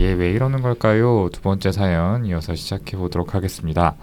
얘 0.00 0.12
왜 0.14 0.30
이러는 0.30 0.62
걸까요? 0.62 1.28
두 1.32 1.40
번째 1.42 1.72
사연 1.72 2.24
이어서 2.24 2.54
시작해 2.54 2.96
보도록 2.96 3.34
하겠습니다. 3.34 3.96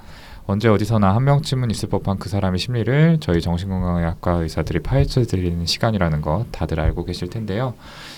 언제 0.45 0.69
어디서나 0.69 1.13
한 1.13 1.23
명쯤은 1.25 1.71
있을 1.71 1.89
법한 1.89 2.19
그 2.19 2.29
사람의 2.29 2.59
심리를 2.59 3.17
저희 3.19 3.41
정신건강의학과 3.41 4.31
의사들이 4.33 4.79
파헤쳐 4.79 5.23
드리는 5.23 5.65
시간이라는 5.65 6.21
것 6.21 6.45
다들 6.51 6.79
알고 6.79 7.03
계실 7.05 7.29
텐데요. 7.29 7.73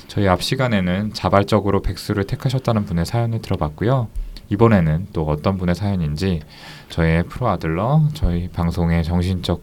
저희 0.07 0.27
앞 0.27 0.43
시간에는 0.43 1.13
자발적으로 1.13 1.81
백수를 1.81 2.25
택하셨다는 2.25 2.85
분의 2.85 3.05
사연을 3.05 3.41
들어봤고요. 3.41 4.09
이번에는 4.49 5.07
또 5.13 5.25
어떤 5.27 5.57
분의 5.57 5.73
사연인지 5.75 6.41
저희 6.89 7.23
프로 7.23 7.47
아들러 7.49 8.01
저희 8.13 8.47
방송의 8.49 9.03
정신적 9.03 9.61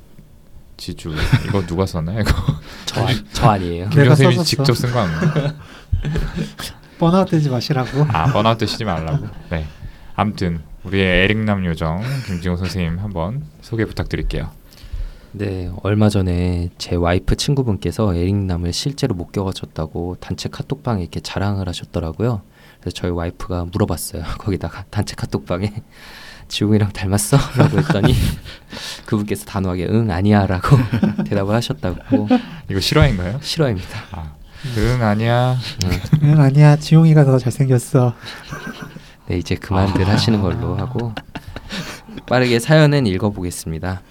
지주 0.77 1.15
이거 1.47 1.63
누가 1.67 1.87
썼나요? 1.87 2.21
이거 2.21 2.33
저, 2.87 3.05
아, 3.05 3.09
저 3.33 3.49
아니에요. 3.51 3.89
김 3.91 4.05
선생님이 4.07 4.45
직접 4.45 4.75
쓴 4.75 4.91
거 4.93 5.01
아니에요? 5.01 5.53
번아웃 6.99 7.29
되지 7.29 7.51
마시라고. 7.51 8.05
아 8.09 8.33
번아웃 8.33 8.59
되시지 8.59 8.85
말라고. 8.85 9.27
네. 9.51 9.67
아무튼 10.15 10.61
우리의 10.85 11.25
에릭남 11.25 11.65
요정 11.67 12.03
김지호 12.27 12.57
선생님 12.57 12.99
한번 12.99 13.45
소개 13.61 13.85
부탁드릴게요. 13.85 14.51
네, 15.33 15.71
얼마 15.83 16.09
전에 16.09 16.71
제 16.79 16.95
와이프 16.95 17.37
친구분께서 17.37 18.15
에릭남을 18.15 18.73
실제로 18.73 19.15
목격하셨다고 19.15 20.17
단체 20.21 20.49
카톡방에 20.49 21.03
이렇게 21.03 21.21
자랑을 21.21 21.69
하셨더라고요. 21.69 22.41
그래서 22.81 22.95
저희 22.95 23.11
와이프가 23.11 23.67
물어봤어요. 23.71 24.23
거기다가 24.39 24.85
단체 24.89 25.15
카톡방에 25.15 25.75
지웅이랑 26.49 26.93
닮았어? 26.93 27.37
라고 27.59 27.79
했더니 27.79 28.15
그분께서 29.05 29.45
단호하게 29.45 29.89
응 29.91 30.11
아니야 30.11 30.47
라고 30.47 30.77
대답을 31.27 31.55
하셨다고 31.55 32.29
이거 32.71 32.81
실화인가요? 32.81 33.41
실화입니다. 33.43 33.99
아, 34.13 34.33
응 34.79 35.03
아니야. 35.03 35.57
응 36.23 36.41
아니야 36.41 36.77
지용이가 36.77 37.25
더 37.25 37.39
잘생겼어. 37.39 38.15
네 39.29 39.39
이제 39.39 39.55
그만들 39.55 40.05
아. 40.07 40.13
하시는 40.13 40.41
걸로 40.41 40.77
하고 40.77 41.13
빠르게 42.27 42.59
사연은 42.59 43.07
읽어보겠습니다. 43.07 44.03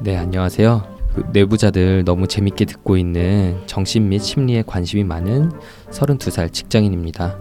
네 0.00 0.16
안녕하세요. 0.16 0.98
그 1.14 1.26
내부자들 1.32 2.04
너무 2.04 2.26
재밌게 2.28 2.64
듣고 2.64 2.96
있는 2.96 3.60
정신 3.66 4.08
및 4.08 4.20
심리에 4.20 4.62
관심이 4.66 5.04
많은 5.04 5.50
32살 5.90 6.52
직장인입니다. 6.52 7.36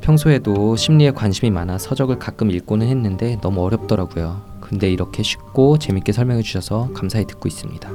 평소에도 0.00 0.76
심리에 0.76 1.10
관심이 1.10 1.50
많아 1.50 1.78
서적을 1.78 2.18
가끔 2.18 2.50
읽고는 2.50 2.86
했는데 2.88 3.38
너무 3.40 3.62
어렵더라고요. 3.64 4.51
근데 4.62 4.90
이렇게 4.90 5.22
쉽고 5.22 5.78
재밌게 5.78 6.12
설명해 6.12 6.42
주셔서 6.42 6.88
감사히 6.94 7.26
듣고 7.26 7.48
있습니다. 7.48 7.90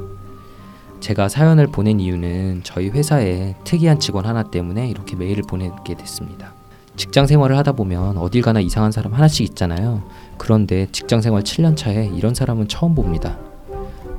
제가 1.00 1.30
사연을 1.30 1.68
보낸 1.68 2.00
이유는 2.00 2.62
저희 2.64 2.90
회사에 2.90 3.56
특이한 3.64 4.00
직원 4.00 4.26
하나 4.26 4.44
때문에 4.44 4.88
이렇게 4.88 5.16
메일을 5.16 5.44
보내게 5.48 5.96
됐습니다. 5.96 6.54
직장 6.96 7.26
생활을 7.26 7.58
하다 7.58 7.72
보면 7.74 8.18
어딜 8.18 8.42
가나 8.42 8.60
이상한 8.60 8.92
사람 8.92 9.14
하나씩 9.14 9.48
있잖아요. 9.50 10.04
그런데 10.38 10.88
직장 10.92 11.22
생활 11.22 11.44
7년 11.44 11.78
차에 11.78 12.12
이런 12.14 12.36
사람은 12.36 12.68
처음 12.68 12.96
봅니다. 12.96 13.38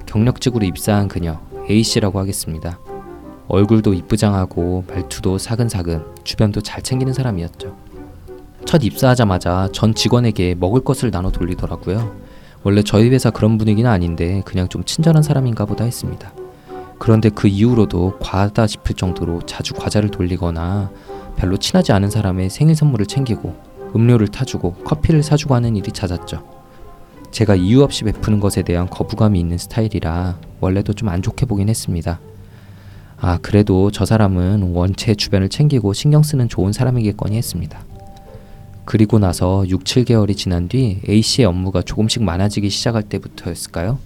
경력직으로 0.06 0.64
입사한 0.64 1.08
그녀 1.08 1.40
A씨라고 1.68 2.18
하겠습니다. 2.18 2.78
얼굴도 3.48 3.94
이쁘장하고 3.94 4.84
말투도 4.88 5.38
사근사근 5.38 6.04
주변도 6.24 6.60
잘 6.62 6.82
챙기는 6.82 7.12
사람이었죠. 7.12 7.76
첫 8.64 8.84
입사하자마자 8.84 9.70
전 9.72 9.94
직원에게 9.94 10.54
먹을 10.54 10.82
것을 10.82 11.10
나눠 11.10 11.30
돌리더라고요. 11.30 12.27
원래 12.62 12.82
저희 12.82 13.08
회사 13.10 13.30
그런 13.30 13.56
분위기는 13.58 13.88
아닌데 13.90 14.42
그냥 14.44 14.68
좀 14.68 14.84
친절한 14.84 15.22
사람인가 15.22 15.64
보다 15.64 15.84
했습니다. 15.84 16.32
그런데 16.98 17.28
그 17.30 17.46
이후로도 17.48 18.18
과하다 18.20 18.66
싶을 18.66 18.96
정도로 18.96 19.42
자주 19.42 19.74
과자를 19.74 20.10
돌리거나 20.10 20.90
별로 21.36 21.56
친하지 21.56 21.92
않은 21.92 22.10
사람의 22.10 22.50
생일 22.50 22.74
선물을 22.74 23.06
챙기고 23.06 23.54
음료를 23.94 24.28
타주고 24.28 24.74
커피를 24.84 25.22
사주고 25.22 25.54
하는 25.54 25.76
일이 25.76 25.92
잦았죠. 25.92 26.44
제가 27.30 27.54
이유 27.54 27.82
없이 27.82 28.04
베푸는 28.04 28.40
것에 28.40 28.62
대한 28.62 28.88
거부감이 28.88 29.38
있는 29.38 29.58
스타일이라 29.58 30.38
원래도 30.60 30.92
좀 30.92 31.08
안 31.08 31.22
좋게 31.22 31.46
보긴 31.46 31.68
했습니다. 31.68 32.20
아, 33.20 33.38
그래도 33.42 33.90
저 33.90 34.04
사람은 34.04 34.72
원체 34.74 35.14
주변을 35.14 35.48
챙기고 35.48 35.92
신경 35.92 36.22
쓰는 36.22 36.48
좋은 36.48 36.72
사람이겠거니 36.72 37.36
했습니다. 37.36 37.80
그리고 38.88 39.18
나서 39.18 39.68
6, 39.68 39.84
7개월이 39.84 40.34
지난 40.34 40.66
뒤 40.66 41.02
A씨의 41.06 41.44
업무가 41.44 41.82
조금씩 41.82 42.22
많아지기 42.22 42.70
시작할 42.70 43.02
때부터였을까요? 43.02 43.98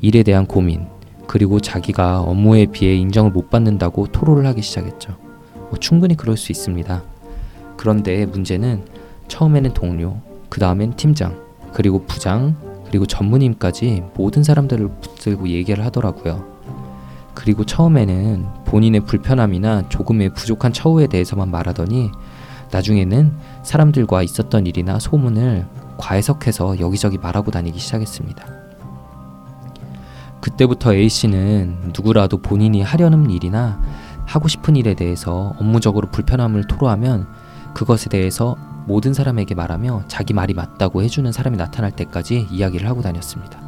일에 0.00 0.24
대한 0.24 0.44
고민, 0.44 0.86
그리고 1.28 1.60
자기가 1.60 2.22
업무에 2.22 2.66
비해 2.66 2.96
인정을 2.96 3.30
못 3.30 3.48
받는다고 3.48 4.08
토로를 4.08 4.44
하기 4.46 4.60
시작했죠. 4.60 5.16
뭐 5.54 5.74
충분히 5.78 6.16
그럴 6.16 6.36
수 6.36 6.50
있습니다. 6.50 7.00
그런데 7.76 8.26
문제는 8.26 8.84
처음에는 9.28 9.72
동료, 9.72 10.16
그 10.48 10.58
다음엔 10.58 10.96
팀장, 10.96 11.40
그리고 11.72 12.04
부장, 12.04 12.56
그리고 12.88 13.06
전무님까지 13.06 14.02
모든 14.16 14.42
사람들을 14.42 14.84
붙들고 15.00 15.46
얘기를 15.50 15.84
하더라고요. 15.84 16.44
그리고 17.34 17.64
처음에는 17.64 18.46
본인의 18.64 19.02
불편함이나 19.02 19.90
조금의 19.90 20.34
부족한 20.34 20.72
처우에 20.72 21.06
대해서만 21.06 21.52
말하더니 21.52 22.10
나중에는 22.72 23.30
사람들과 23.62 24.22
있었던 24.22 24.66
일이나 24.66 24.98
소문을 24.98 25.66
과해석해서 25.98 26.80
여기저기 26.80 27.18
말하고 27.18 27.50
다니기 27.50 27.78
시작했습니다. 27.78 28.44
그때부터 30.40 30.94
A씨는 30.94 31.92
누구라도 31.94 32.38
본인이 32.38 32.82
하려는 32.82 33.30
일이나 33.30 33.80
하고 34.26 34.48
싶은 34.48 34.76
일에 34.76 34.94
대해서 34.94 35.54
업무적으로 35.58 36.08
불편함을 36.10 36.66
토로하면 36.66 37.28
그것에 37.74 38.10
대해서 38.10 38.56
모든 38.86 39.14
사람에게 39.14 39.54
말하며 39.54 40.04
자기 40.08 40.34
말이 40.34 40.54
맞다고 40.54 41.02
해주는 41.02 41.30
사람이 41.30 41.56
나타날 41.56 41.92
때까지 41.92 42.48
이야기를 42.50 42.88
하고 42.88 43.02
다녔습니다. 43.02 43.60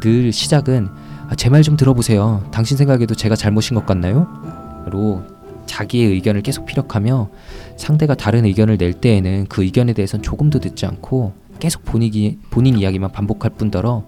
늘 0.00 0.32
시작은 0.32 0.88
아, 1.28 1.34
제말 1.34 1.62
좀 1.62 1.76
들어보세요. 1.76 2.42
당신 2.50 2.76
생각에도 2.76 3.14
제가 3.14 3.36
잘못인 3.36 3.74
것 3.74 3.86
같나요? 3.86 4.26
로 4.86 5.24
자기의 5.66 6.10
의견을 6.12 6.42
계속 6.42 6.66
피력하며 6.66 7.28
상대가 7.76 8.14
다른 8.14 8.44
의견을 8.44 8.78
낼 8.78 8.92
때에는 8.92 9.46
그 9.48 9.62
의견에 9.62 9.92
대해선 9.92 10.22
조금도 10.22 10.60
듣지 10.60 10.86
않고 10.86 11.32
계속 11.58 11.84
본인이, 11.84 12.38
본인 12.50 12.78
이야기만 12.78 13.12
반복할 13.12 13.50
뿐더러 13.50 14.04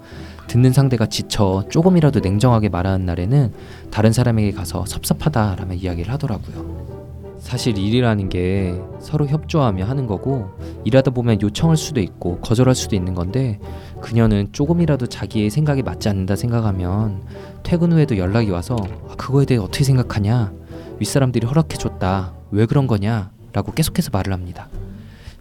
듣는 0.47 0.73
상대가 0.73 1.07
지쳐 1.07 1.65
조금이라도 1.71 2.21
냉정하게 2.21 2.69
말하는 2.69 3.07
날에는 3.07 3.53
다른 3.91 4.13
사람에게 4.13 4.53
가서 4.53 4.85
섭섭하다라며 4.87 5.75
이야기를 5.75 6.13
하더라고요. 6.13 7.07
사실 7.39 7.79
일이라는 7.79 8.29
게 8.29 8.75
서로 8.99 9.27
협조하며 9.27 9.85
하는 9.85 10.07
거고 10.07 10.51
일하다 10.85 11.13
보면 11.13 11.41
요청할 11.43 11.77
수도 11.77 12.01
있고 12.01 12.39
거절할 12.41 12.75
수도 12.75 12.97
있는 12.97 13.15
건데 13.15 13.61
그녀는 14.01 14.49
조금이라도 14.53 15.07
자기의 15.07 15.51
생각에 15.51 15.83
맞지 15.83 16.09
않는다 16.09 16.35
생각하면 16.35 17.23
퇴근 17.63 17.93
후에도 17.93 18.19
연락이 18.19 18.51
와서 18.51 18.77
아, 19.09 19.15
그거에 19.17 19.45
대해 19.45 19.61
어떻게 19.61 19.85
생각하냐 19.85 20.53
윗사람들이 20.99 21.47
허락해줬다 21.47 22.35
왜 22.51 22.67
그런 22.67 22.87
거냐 22.87 23.31
라고 23.53 23.73
계속해서 23.73 24.11
말을 24.13 24.33
합니다. 24.33 24.69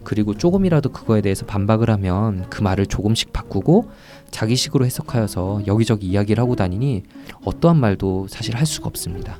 그리고 0.04 0.34
조금이라도 0.34 0.92
그거에 0.92 1.20
대해서 1.20 1.44
반박을 1.46 1.90
하면 1.90 2.48
그 2.48 2.62
말을 2.62 2.86
조금씩 2.86 3.32
바꾸고 3.32 3.90
자기식으로 4.30 4.84
해석하여서 4.86 5.62
여기저기 5.66 6.06
이야기를 6.06 6.40
하고 6.40 6.54
다니니 6.54 7.02
어떠한 7.44 7.76
말도 7.76 8.28
사실 8.28 8.56
할 8.56 8.66
수가 8.66 8.86
없습니다. 8.86 9.38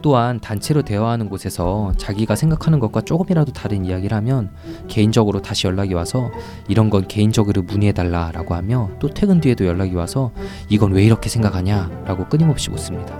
또한 0.00 0.40
단체로 0.40 0.82
대화하는 0.82 1.28
곳에서 1.28 1.92
자기가 1.96 2.36
생각하는 2.36 2.78
것과 2.78 3.00
조금이라도 3.02 3.52
다른 3.52 3.84
이야기를 3.84 4.16
하면 4.16 4.50
개인적으로 4.88 5.42
다시 5.42 5.66
연락이 5.66 5.94
와서 5.94 6.30
이런 6.68 6.90
건 6.90 7.08
개인적으로 7.08 7.62
문의해달라 7.62 8.30
라고 8.32 8.54
하며 8.54 8.90
또 8.98 9.08
퇴근 9.08 9.40
뒤에도 9.40 9.66
연락이 9.66 9.94
와서 9.94 10.32
이건 10.68 10.92
왜 10.92 11.04
이렇게 11.04 11.28
생각하냐 11.28 12.04
라고 12.04 12.26
끊임없이 12.26 12.70
묻습니다. 12.70 13.18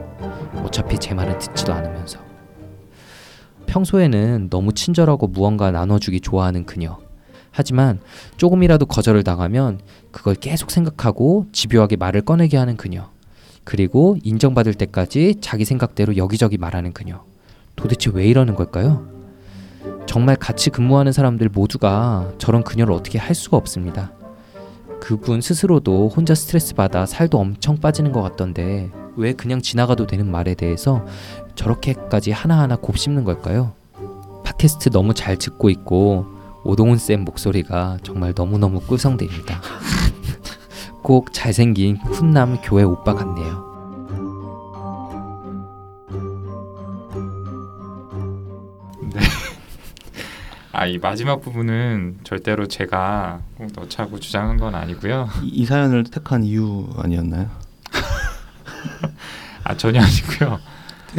어차피 0.62 0.98
제 0.98 1.14
말은 1.14 1.38
듣지도 1.38 1.72
않으면서. 1.72 2.18
평소에는 3.66 4.48
너무 4.50 4.72
친절하고 4.72 5.26
무언가 5.26 5.70
나눠주기 5.70 6.20
좋아하는 6.20 6.64
그녀. 6.64 6.98
하지만 7.50 8.00
조금이라도 8.36 8.86
거절을 8.86 9.24
당하면 9.24 9.80
그걸 10.10 10.34
계속 10.34 10.70
생각하고 10.70 11.46
집요하게 11.52 11.96
말을 11.96 12.22
꺼내게 12.22 12.56
하는 12.56 12.76
그녀. 12.76 13.10
그리고 13.68 14.16
인정받을 14.24 14.72
때까지 14.72 15.34
자기 15.42 15.66
생각대로 15.66 16.16
여기저기 16.16 16.56
말하는 16.56 16.94
그녀. 16.94 17.22
도대체 17.76 18.10
왜 18.14 18.26
이러는 18.26 18.54
걸까요? 18.54 19.06
정말 20.06 20.36
같이 20.36 20.70
근무하는 20.70 21.12
사람들 21.12 21.50
모두가 21.50 22.32
저런 22.38 22.64
그녀를 22.64 22.94
어떻게 22.94 23.18
할 23.18 23.34
수가 23.34 23.58
없습니다. 23.58 24.10
그분 25.02 25.42
스스로도 25.42 26.08
혼자 26.08 26.34
스트레스 26.34 26.74
받아 26.74 27.04
살도 27.04 27.38
엄청 27.38 27.76
빠지는 27.76 28.10
것 28.10 28.22
같던데 28.22 28.90
왜 29.16 29.34
그냥 29.34 29.60
지나가도 29.60 30.06
되는 30.06 30.30
말에 30.30 30.54
대해서 30.54 31.04
저렇게까지 31.54 32.30
하나하나 32.30 32.76
곱씹는 32.76 33.24
걸까요? 33.24 33.74
팟캐스트 34.44 34.88
너무 34.92 35.12
잘 35.12 35.36
듣고 35.36 35.68
있고 35.68 36.24
오동훈 36.64 36.96
쌤 36.96 37.22
목소리가 37.22 37.98
정말 38.02 38.32
너무너무 38.34 38.80
꿀성대입니다. 38.80 39.60
꼭 41.02 41.32
잘생긴 41.32 41.96
훈남 41.98 42.60
교회 42.62 42.82
오빠 42.82 43.14
같네요. 43.14 43.68
네. 49.12 49.20
아, 50.72 50.86
이 50.86 50.98
마지막 50.98 51.40
부분은 51.40 52.18
절대로 52.24 52.66
제가 52.66 53.40
꼭 53.56 53.70
넣자고 53.74 54.20
주장한 54.20 54.58
건 54.58 54.74
아니고요. 54.74 55.28
이, 55.42 55.48
이 55.48 55.64
사연을 55.64 56.04
택한 56.04 56.44
이유 56.44 56.88
아니었나요? 56.96 57.48
아, 59.64 59.76
전혀 59.76 60.00
아니고요. 60.00 60.58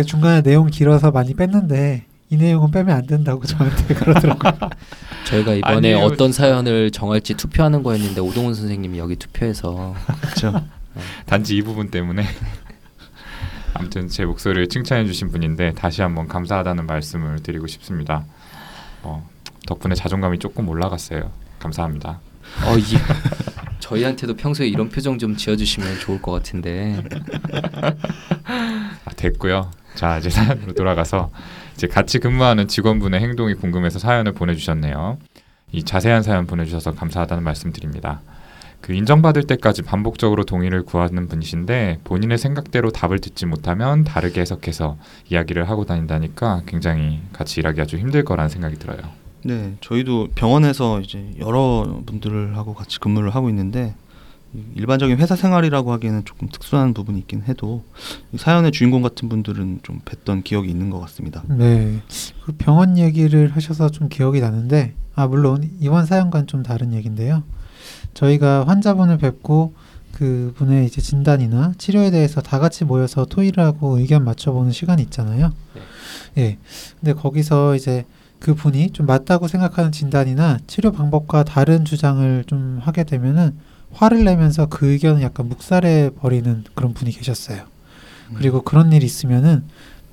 중간에 0.05 0.41
내용 0.41 0.67
길어서 0.67 1.11
많이 1.11 1.33
뺐는데 1.33 2.05
이 2.29 2.37
내용은 2.37 2.71
빼면 2.71 2.95
안 2.95 3.05
된다고 3.07 3.43
저한테 3.45 3.95
그러더라고요. 3.95 4.69
저희가 5.29 5.53
이번에 5.53 5.75
아니에요. 5.75 5.97
어떤 5.99 6.31
사연을 6.31 6.91
정할지 6.91 7.35
투표하는 7.35 7.83
거였는데 7.83 8.19
오동훈 8.21 8.53
선생님이 8.55 8.97
여기 8.97 9.15
투표해서 9.15 9.95
그렇죠. 10.21 10.65
단지 11.25 11.55
이 11.55 11.61
부분 11.61 11.91
때문에 11.91 12.25
아무튼 13.73 14.07
제 14.07 14.25
목소리를 14.25 14.67
칭찬해 14.69 15.05
주신 15.05 15.29
분인데 15.29 15.73
다시 15.73 16.01
한번 16.01 16.27
감사하다는 16.27 16.87
말씀을 16.87 17.43
드리고 17.43 17.67
싶습니다. 17.67 18.25
어, 19.03 19.27
덕분에 19.67 19.93
자존감이 19.95 20.39
조금 20.39 20.67
올라갔어요. 20.67 21.31
감사합니다. 21.59 22.19
어, 22.65 22.77
이, 22.77 22.83
저희한테도 23.79 24.35
평소에 24.35 24.67
이런 24.67 24.89
표정 24.89 25.19
좀 25.19 25.37
지어주시면 25.37 25.99
좋을 25.99 26.21
것 26.21 26.31
같은데 26.31 27.03
아, 29.05 29.11
됐고요. 29.15 29.69
자 29.93 30.17
이제 30.17 30.29
사연으로 30.29 30.73
돌아가서 30.73 31.29
이제 31.79 31.87
같이 31.87 32.19
근무하는 32.19 32.67
직원분의 32.67 33.21
행동이 33.21 33.53
궁금해서 33.53 33.99
사연을 33.99 34.33
보내주셨네요. 34.33 35.17
이 35.71 35.83
자세한 35.83 36.23
사연 36.23 36.45
보내주셔서 36.45 36.91
감사하다는 36.91 37.41
말씀드립니다. 37.41 38.19
그 38.81 38.91
인정받을 38.91 39.43
때까지 39.43 39.83
반복적으로 39.83 40.43
동의를 40.43 40.83
구하는 40.83 41.29
분이신데 41.29 42.01
본인의 42.03 42.37
생각대로 42.37 42.91
답을 42.91 43.19
듣지 43.19 43.45
못하면 43.45 44.03
다르게 44.03 44.41
해석해서 44.41 44.97
이야기를 45.29 45.69
하고 45.69 45.85
다닌다니까 45.85 46.63
굉장히 46.65 47.21
같이 47.31 47.61
일하기 47.61 47.79
아주 47.79 47.95
힘들 47.95 48.25
거라는 48.25 48.49
생각이 48.49 48.75
들어요. 48.75 48.99
네, 49.45 49.77
저희도 49.79 50.31
병원에서 50.35 50.99
이제 50.99 51.31
여러 51.39 52.01
분들하고 52.05 52.73
같이 52.73 52.99
근무를 52.99 53.33
하고 53.33 53.47
있는데 53.47 53.95
이 54.08 54.08
일반적인 54.75 55.17
회사 55.17 55.35
생활이라고 55.35 55.91
하기에는 55.93 56.25
조금 56.25 56.49
특수한 56.49 56.93
부분이 56.93 57.19
있긴 57.19 57.43
해도 57.43 57.83
이 58.31 58.37
사연의 58.37 58.71
주인공 58.71 59.01
같은 59.01 59.29
분들은 59.29 59.81
좀 59.83 59.99
뵀던 60.05 60.43
기억이 60.43 60.69
있는 60.69 60.89
것 60.89 60.99
같습니다. 61.01 61.43
네. 61.47 61.99
그 62.45 62.53
병원 62.53 62.97
얘기를 62.97 63.49
하셔서 63.55 63.89
좀 63.89 64.09
기억이 64.09 64.39
나는데 64.39 64.93
아 65.15 65.27
물론 65.27 65.69
이번 65.79 66.05
사연과는 66.05 66.47
좀 66.47 66.63
다른 66.63 66.93
얘기인데요. 66.93 67.43
저희가 68.13 68.65
환자분을 68.65 69.17
뵙고 69.17 69.73
그 70.11 70.51
분의 70.55 70.85
이제 70.85 71.01
진단이나 71.01 71.73
치료에 71.77 72.09
대해서 72.09 72.41
다 72.41 72.59
같이 72.59 72.83
모여서 72.83 73.25
토의를 73.25 73.63
하고 73.63 73.99
의견 73.99 74.25
맞춰보는 74.25 74.71
시간이 74.71 75.01
있잖아요. 75.03 75.53
네. 75.75 76.43
예. 76.43 76.57
근데 76.99 77.13
거기서 77.13 77.75
이제 77.75 78.05
그 78.39 78.55
분이 78.55 78.91
좀 78.91 79.05
맞다고 79.05 79.47
생각하는 79.47 79.91
진단이나 79.91 80.59
치료 80.65 80.91
방법과 80.91 81.43
다른 81.43 81.85
주장을 81.85 82.43
좀 82.47 82.79
하게 82.81 83.03
되면은 83.03 83.68
화를 83.91 84.23
내면서 84.23 84.67
그 84.67 84.91
의견을 84.91 85.21
약간 85.21 85.49
묵살해 85.49 86.11
버리는 86.11 86.63
그런 86.75 86.93
분이 86.93 87.11
계셨어요. 87.11 87.63
그리고 88.35 88.61
그런 88.61 88.91
일이 88.93 89.05
있으면은 89.05 89.63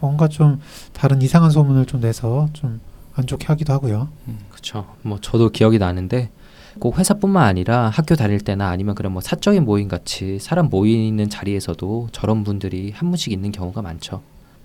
뭔가 0.01 0.29
좀 0.29 0.61
다른 0.93 1.21
이상한 1.21 1.51
소문을 1.51 1.87
좀 1.87 2.01
내서 2.01 2.49
좀 2.53 2.81
안 3.17 3.27
좋게 3.27 3.47
하기도 3.47 3.73
하고요. 3.73 4.09
그렇죠. 4.51 4.87
뭐 5.03 5.19
저도 5.21 5.49
기억이 5.49 5.79
나는데 5.79 6.31
꼭 6.79 6.99
회사뿐만 6.99 7.45
아니라 7.45 7.89
학교 7.89 8.15
다닐 8.15 8.39
때나 8.39 8.69
아니면 8.69 8.95
그런 8.95 9.13
뭐 9.13 9.23
사적인 9.23 9.65
모임 9.65 9.89
같이 9.89 10.39
사람 10.39 10.69
모이는 10.69 11.31
자리에서도 11.31 12.09
저런 12.13 12.45
분들이 12.45 12.93
한 12.95 13.11
분씩 13.11 13.33
있는 13.33 13.53
경우가 13.53 13.81
많죠. 13.81 14.23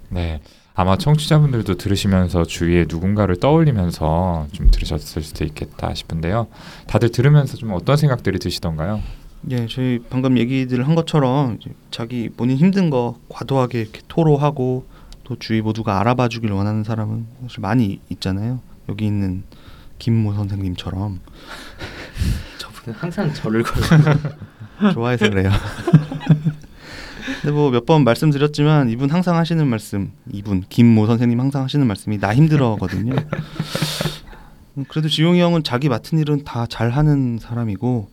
네. 0.09 0.41
아마 0.73 0.97
청취자분들도 0.97 1.75
들으시면서 1.75 2.45
주위에 2.45 2.85
누군가를 2.87 3.37
떠올리면서 3.37 4.47
좀 4.53 4.71
들으셨을 4.71 5.21
수도 5.21 5.43
있겠다 5.43 5.93
싶은데요. 5.93 6.47
다들 6.87 7.11
들으면서 7.11 7.57
좀 7.57 7.73
어떤 7.73 7.97
생각들이 7.97 8.39
드시던가요? 8.39 9.01
예, 9.49 9.67
저희 9.67 9.99
방금 10.09 10.37
얘기들 10.37 10.87
한 10.87 10.95
것처럼 10.95 11.57
이제 11.59 11.71
자기 11.89 12.29
본인 12.29 12.57
힘든 12.57 12.89
거 12.89 13.19
과도하게 13.27 13.81
이렇게 13.81 14.01
토로하고 14.07 14.85
또 15.23 15.35
주위 15.39 15.61
모두가 15.61 15.99
알아봐 15.99 16.29
주길 16.29 16.51
원하는 16.51 16.83
사람은 16.83 17.25
사실 17.43 17.59
많이 17.61 17.99
있잖아요. 18.09 18.59
여기 18.87 19.05
있는 19.05 19.43
김모 19.99 20.33
선생님처럼 20.33 21.19
저분은 22.59 22.99
항상 22.99 23.33
저를 23.33 23.63
걸고 23.63 24.93
좋아해서 24.93 25.29
그래요. 25.29 25.49
근데 27.41 27.51
뭐 27.55 27.71
몇 27.71 27.85
번 27.85 28.03
말씀드렸지만 28.03 28.89
이분 28.89 29.09
항상 29.09 29.35
하시는 29.37 29.65
말씀, 29.67 30.11
이분 30.31 30.63
김모 30.69 31.07
선생님 31.07 31.39
항상 31.39 31.63
하시는 31.63 31.85
말씀이 31.87 32.19
나 32.19 32.35
힘들어거든요. 32.35 33.15
음, 34.77 34.85
그래도 34.87 35.09
지용이 35.09 35.41
형은 35.41 35.63
자기 35.63 35.89
맡은 35.89 36.19
일은 36.19 36.43
다 36.43 36.65
잘하는 36.69 37.39
사람이고 37.41 38.09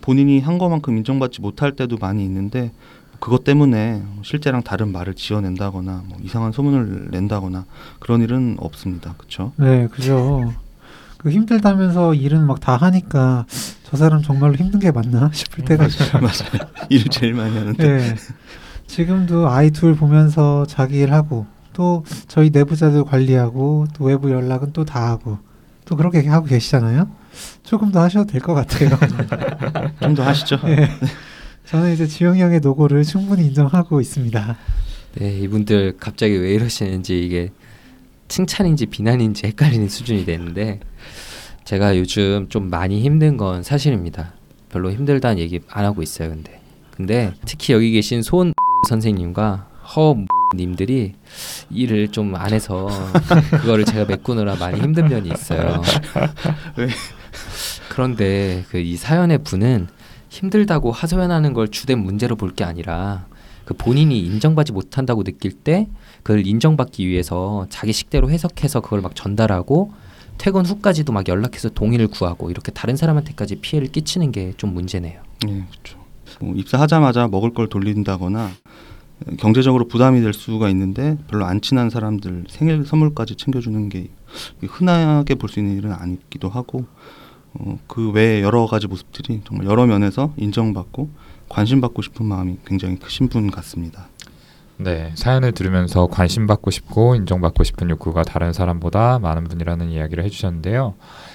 본인이 0.00 0.40
한 0.40 0.58
것만큼 0.58 0.96
인정받지 0.98 1.40
못할 1.40 1.72
때도 1.76 1.98
많이 1.98 2.24
있는데 2.24 2.72
그것 3.20 3.44
때문에 3.44 4.02
실제랑 4.22 4.62
다른 4.64 4.90
말을 4.92 5.14
지어낸다거나 5.14 6.02
뭐 6.08 6.18
이상한 6.22 6.50
소문을 6.52 7.08
낸다거나 7.12 7.64
그런 8.00 8.22
일은 8.22 8.56
없습니다. 8.58 9.14
그렇죠? 9.16 9.52
네, 9.56 9.86
그죠. 9.88 10.52
그 11.18 11.30
힘들다면서 11.30 12.14
일은 12.14 12.44
막 12.46 12.60
다 12.60 12.76
하니까 12.76 13.46
저 13.84 13.96
사람 13.96 14.20
정말로 14.20 14.56
힘든 14.56 14.80
게 14.80 14.90
맞나 14.90 15.30
싶을 15.32 15.64
때가 15.64 15.86
있어요. 15.86 16.20
맞아요. 16.20 16.68
일을 16.90 17.04
제일 17.06 17.34
많이 17.34 17.56
하는데 17.56 17.82
네. 17.98 18.14
지금도 18.86 19.48
아이 19.48 19.70
둘 19.70 19.94
보면서 19.94 20.66
자기 20.66 20.98
일 20.98 21.12
하고 21.12 21.46
또 21.72 22.04
저희 22.28 22.50
내부자들 22.50 23.04
관리하고 23.04 23.86
또 23.94 24.04
외부 24.04 24.30
연락은 24.30 24.72
또 24.72 24.84
다 24.84 25.08
하고 25.10 25.38
또 25.84 25.96
그렇게 25.96 26.26
하고 26.28 26.46
계시잖아요. 26.46 27.08
조금 27.62 27.90
더 27.90 28.00
하셔도 28.02 28.30
될 28.30 28.40
것 28.40 28.54
같아요. 28.54 28.90
좀 30.00 30.14
더 30.14 30.22
하시죠. 30.22 30.58
네. 30.64 30.88
저는 31.66 31.92
이제 31.94 32.06
지용이 32.06 32.40
형의 32.40 32.60
노고를 32.60 33.02
충분히 33.04 33.46
인정하고 33.46 34.00
있습니다. 34.00 34.56
네, 35.16 35.38
이분들 35.40 35.96
갑자기 35.98 36.36
왜 36.36 36.52
이러시는지 36.54 37.18
이게 37.24 37.50
칭찬인지 38.28 38.86
비난인지 38.86 39.46
헷갈리는 39.46 39.88
수준이 39.88 40.24
됐는데 40.24 40.80
제가 41.64 41.96
요즘 41.98 42.46
좀 42.48 42.68
많이 42.70 43.02
힘든 43.02 43.36
건 43.36 43.62
사실입니다. 43.62 44.34
별로 44.70 44.90
힘들다는 44.92 45.38
얘기 45.38 45.60
안 45.70 45.84
하고 45.84 46.02
있어요, 46.02 46.30
근데. 46.30 46.60
근데 46.90 47.32
특히 47.46 47.72
여기 47.74 47.90
계신 47.92 48.22
손 48.22 48.52
선생님과 48.84 49.66
허 49.96 50.16
님들이 50.54 51.14
일을 51.70 52.08
좀 52.12 52.34
안 52.36 52.52
해서 52.52 52.88
그거를 53.50 53.84
제가 53.84 54.04
메꾸느라 54.06 54.56
많이 54.56 54.80
힘든 54.80 55.08
면이 55.08 55.28
있어요. 55.30 55.82
왜? 56.76 56.88
그런데 57.90 58.64
그 58.70 58.78
이 58.78 58.96
사연의 58.96 59.38
분은 59.38 59.88
힘들다고 60.28 60.90
하소연하는 60.92 61.52
걸 61.54 61.68
주된 61.68 61.98
문제로 61.98 62.36
볼 62.36 62.54
게 62.54 62.64
아니라 62.64 63.26
그 63.64 63.74
본인이 63.74 64.20
인정받지 64.20 64.72
못한다고 64.72 65.22
느낄 65.24 65.52
때 65.52 65.88
그걸 66.22 66.46
인정받기 66.46 67.06
위해서 67.06 67.66
자기 67.70 67.92
식대로 67.92 68.30
해석해서 68.30 68.80
그걸 68.80 69.00
막 69.00 69.14
전달하고 69.14 69.92
퇴근 70.38 70.66
후까지도 70.66 71.12
막 71.12 71.28
연락해서 71.28 71.68
동의를 71.70 72.08
구하고 72.08 72.50
이렇게 72.50 72.72
다른 72.72 72.96
사람한테까지 72.96 73.56
피해를 73.56 73.88
끼치는 73.92 74.32
게 74.32 74.52
좀 74.56 74.74
문제네요. 74.74 75.20
예, 75.48 75.64
그렇죠. 75.70 75.98
뭐 76.40 76.54
입사하자마자 76.56 77.28
먹을 77.28 77.54
걸 77.54 77.68
돌린다거나 77.68 78.50
경제적으로 79.38 79.88
부담이 79.88 80.20
될 80.20 80.32
수가 80.32 80.68
있는데 80.70 81.16
별로 81.28 81.44
안 81.46 81.60
친한 81.60 81.90
사람들 81.90 82.44
생일 82.48 82.84
선물까지 82.84 83.36
챙겨주는 83.36 83.88
게 83.88 84.08
흔하게 84.62 85.34
볼 85.36 85.48
수 85.48 85.60
있는 85.60 85.76
일은 85.78 85.92
아니기도 85.92 86.48
하고 86.48 86.84
어, 87.54 87.78
그 87.86 88.10
외에 88.10 88.42
여러 88.42 88.66
가지 88.66 88.86
모습들이 88.86 89.40
정말 89.46 89.66
여러 89.66 89.86
면에서 89.86 90.32
인정받고 90.36 91.08
관심받고 91.48 92.02
싶은 92.02 92.26
마음이 92.26 92.58
굉장히 92.66 92.98
크신 92.98 93.28
분 93.28 93.50
같습니다. 93.50 94.08
네, 94.76 95.12
사연을 95.14 95.52
들으면서 95.52 96.08
관심받고 96.08 96.72
싶고 96.72 97.14
인정받고 97.14 97.62
싶은 97.62 97.90
욕구가 97.90 98.24
다른 98.24 98.52
사람보다 98.52 99.20
많은 99.20 99.44
분이라는 99.44 99.88
이야기를 99.88 100.24
해주셨는데요. 100.24 100.94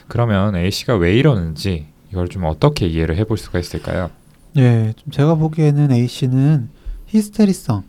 그러면 0.09 0.55
A 0.57 0.69
씨가 0.71 0.95
왜 0.97 1.15
이러는지 1.15 1.85
이걸 2.11 2.27
좀 2.27 2.43
어떻게 2.43 2.85
이해를 2.87 3.15
해볼 3.15 3.37
수가 3.37 3.59
있을까요? 3.59 4.09
예, 4.57 4.93
좀 4.97 5.11
제가 5.11 5.35
보기에는 5.35 5.91
A 5.93 6.07
씨는 6.07 6.69
히스테리성, 7.09 7.83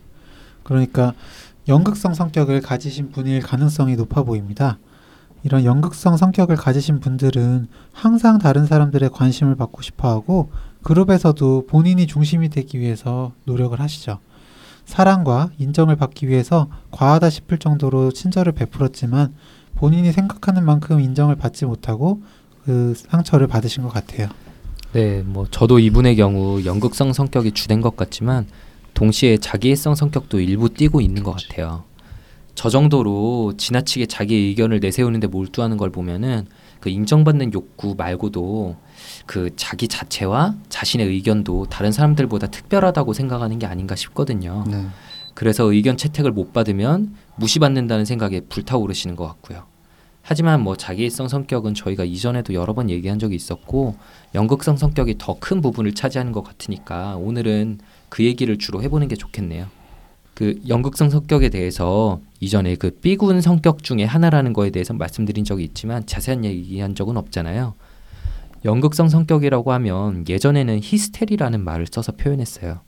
그러니까 0.62 1.14
연극성 1.68 2.14
성격을 2.14 2.60
가지신 2.60 3.12
분일 3.12 3.40
가능성이 3.40 3.96
높아 3.96 4.22
보입니다. 4.22 4.78
이런 5.42 5.64
연극성 5.64 6.16
성격을 6.16 6.56
가지신 6.56 7.00
분들은 7.00 7.68
항상 7.92 8.38
다른 8.38 8.66
사람들의 8.66 9.10
관심을 9.10 9.54
받고 9.56 9.82
싶어 9.82 10.08
하고 10.08 10.50
그룹에서도 10.82 11.66
본인이 11.66 12.06
중심이 12.06 12.48
되기 12.48 12.78
위해서 12.78 13.32
노력을 13.44 13.78
하시죠. 13.78 14.18
사랑과 14.84 15.50
인정을 15.58 15.96
받기 15.96 16.28
위해서 16.28 16.68
과하다 16.90 17.30
싶을 17.30 17.58
정도로 17.58 18.10
친절을 18.10 18.52
베풀었지만 18.52 19.34
본인이 19.76 20.12
생각하는 20.12 20.64
만큼 20.64 21.00
인정을 21.00 21.36
받지 21.36 21.64
못하고 21.64 22.22
그 22.64 22.94
상처를 22.96 23.46
받으신 23.46 23.82
것 23.82 23.90
같아요. 23.90 24.28
네, 24.92 25.22
뭐 25.22 25.46
저도 25.50 25.78
이분의 25.78 26.16
경우 26.16 26.64
연극성 26.64 27.12
성격이 27.12 27.52
주된 27.52 27.80
것 27.80 27.96
같지만 27.96 28.46
동시에 28.94 29.38
자기애성 29.38 29.94
성격도 29.94 30.40
일부 30.40 30.68
띄고 30.72 31.00
있는 31.00 31.22
것 31.22 31.32
같아요. 31.32 31.84
저 32.54 32.68
정도로 32.68 33.54
지나치게 33.56 34.06
자기 34.06 34.34
의견을 34.34 34.80
내세우는데 34.80 35.28
몰두하는 35.28 35.76
걸 35.76 35.90
보면은 35.90 36.46
그 36.80 36.90
인정받는 36.90 37.52
욕구 37.54 37.94
말고도 37.96 38.76
그 39.26 39.50
자기 39.56 39.88
자체와 39.88 40.56
자신의 40.68 41.06
의견도 41.06 41.66
다른 41.70 41.92
사람들보다 41.92 42.48
특별하다고 42.48 43.12
생각하는 43.12 43.58
게 43.58 43.66
아닌가 43.66 43.94
싶거든요. 43.96 44.64
네. 44.70 44.86
그래서 45.34 45.72
의견 45.72 45.96
채택을 45.96 46.32
못 46.32 46.52
받으면 46.52 47.14
무시받는다는 47.36 48.04
생각에 48.04 48.40
불타오르시는 48.40 49.16
것 49.16 49.26
같고요. 49.26 49.64
하지만 50.22 50.60
뭐 50.62 50.76
자기애성 50.76 51.28
성격은 51.28 51.74
저희가 51.74 52.04
이전에도 52.04 52.52
여러 52.52 52.74
번 52.74 52.90
얘기한 52.90 53.18
적이 53.18 53.36
있었고 53.36 53.96
연극성 54.34 54.76
성격이 54.76 55.16
더 55.18 55.36
큰 55.40 55.62
부분을 55.62 55.94
차지하는 55.94 56.32
것 56.32 56.42
같으니까 56.44 57.16
오늘은 57.16 57.78
그 58.10 58.24
얘기를 58.24 58.58
주로 58.58 58.82
해보는 58.82 59.08
게 59.08 59.16
좋겠네요. 59.16 59.66
그 60.34 60.60
연극성 60.68 61.10
성격에 61.10 61.48
대해서 61.48 62.20
이전에 62.40 62.74
그 62.76 62.90
B군 62.90 63.40
성격 63.40 63.82
중에 63.82 64.04
하나라는 64.04 64.52
거에 64.52 64.70
대해서 64.70 64.92
말씀드린 64.94 65.44
적이 65.44 65.64
있지만 65.64 66.04
자세한 66.06 66.44
얘기한 66.44 66.94
적은 66.94 67.16
없잖아요. 67.16 67.74
연극성 68.64 69.08
성격이라고 69.08 69.72
하면 69.72 70.24
예전에는 70.28 70.80
히스테리라는 70.82 71.64
말을 71.64 71.86
써서 71.90 72.12
표현했어요. 72.12 72.80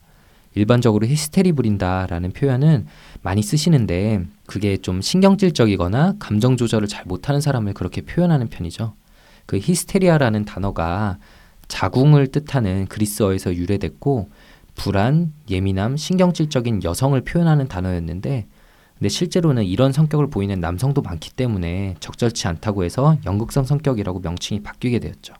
일반적으로 0.54 1.06
히스테리 1.06 1.52
부린다라는 1.52 2.32
표현은 2.32 2.86
많이 3.22 3.42
쓰시는데 3.42 4.24
그게 4.46 4.76
좀 4.76 5.00
신경질적이거나 5.00 6.16
감정 6.18 6.56
조절을 6.56 6.88
잘 6.88 7.04
못하는 7.06 7.40
사람을 7.40 7.72
그렇게 7.72 8.02
표현하는 8.02 8.48
편이죠. 8.48 8.94
그 9.46 9.58
히스테리아라는 9.58 10.44
단어가 10.44 11.18
자궁을 11.68 12.26
뜻하는 12.28 12.86
그리스어에서 12.86 13.54
유래됐고 13.54 14.28
불안, 14.74 15.32
예민함, 15.50 15.96
신경질적인 15.96 16.82
여성을 16.84 17.20
표현하는 17.22 17.68
단어였는데 17.68 18.46
근데 18.98 19.08
실제로는 19.08 19.64
이런 19.64 19.92
성격을 19.92 20.30
보이는 20.30 20.60
남성도 20.60 21.02
많기 21.02 21.30
때문에 21.32 21.96
적절치 22.00 22.46
않다고 22.46 22.84
해서 22.84 23.18
연극성 23.26 23.64
성격이라고 23.64 24.20
명칭이 24.20 24.62
바뀌게 24.62 25.00
되었죠. 25.00 25.34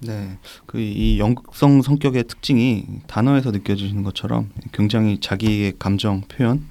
네, 0.00 0.38
그 0.66 0.80
이 0.80 1.18
연극성 1.18 1.82
성격의 1.82 2.24
특징이 2.24 2.84
단어에서 3.06 3.52
느껴지는 3.52 4.02
것처럼 4.02 4.50
굉장히 4.72 5.18
자기의 5.20 5.74
감정 5.78 6.22
표현 6.22 6.66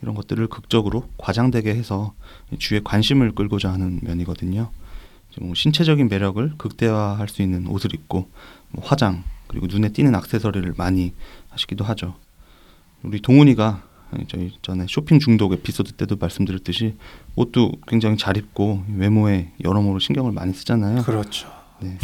이런 0.00 0.14
것들을 0.14 0.46
극적으로 0.46 1.08
과장되게 1.18 1.74
해서 1.74 2.14
주의 2.58 2.80
관심을 2.82 3.32
끌고자 3.32 3.72
하는 3.72 3.98
면이거든요. 4.02 4.70
뭐 5.40 5.54
신체적인 5.54 6.08
매력을 6.08 6.54
극대화할 6.56 7.28
수 7.28 7.42
있는 7.42 7.66
옷을 7.66 7.94
입고 7.94 8.28
뭐 8.70 8.84
화장 8.84 9.24
그리고 9.48 9.66
눈에 9.66 9.90
띄는 9.90 10.14
액세서리를 10.14 10.74
많이 10.76 11.12
하시기도 11.50 11.84
하죠. 11.84 12.14
우리 13.02 13.20
동훈이가 13.20 13.82
저희 14.28 14.52
전에 14.62 14.86
쇼핑 14.88 15.18
중독 15.18 15.52
에피소드 15.52 15.92
때도 15.92 16.16
말씀드렸듯이 16.16 16.94
옷도 17.36 17.72
굉장히 17.86 18.16
잘 18.16 18.36
입고 18.36 18.84
외모에 18.96 19.52
여러모로 19.62 19.98
신경을 19.98 20.32
많이 20.32 20.52
쓰잖아요. 20.52 21.02
그렇죠. 21.02 21.48
네. 21.80 21.98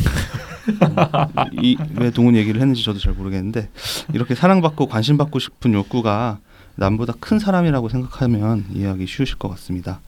이왜 1.61 2.11
동훈 2.11 2.37
얘기를 2.37 2.61
했는지 2.61 2.85
저도 2.85 2.99
잘 2.99 3.15
모르겠는데 3.15 3.71
이렇게 4.13 4.35
사랑받고 4.35 4.87
관심받고 4.87 5.39
싶은 5.39 5.73
욕구가 5.73 6.41
남보다 6.77 7.15
큰 7.21 7.39
사람이라고 7.39 7.89
생각하면 7.89 8.67
이해하기 8.73 9.07
쉬우실 9.07 9.37
것 9.39 9.49
같습니다. 9.51 10.01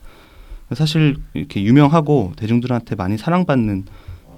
사실 0.75 1.16
이렇게 1.35 1.62
유명하고 1.62 2.33
대중들한테 2.37 2.97
많이 2.97 3.16
사랑받는 3.16 3.87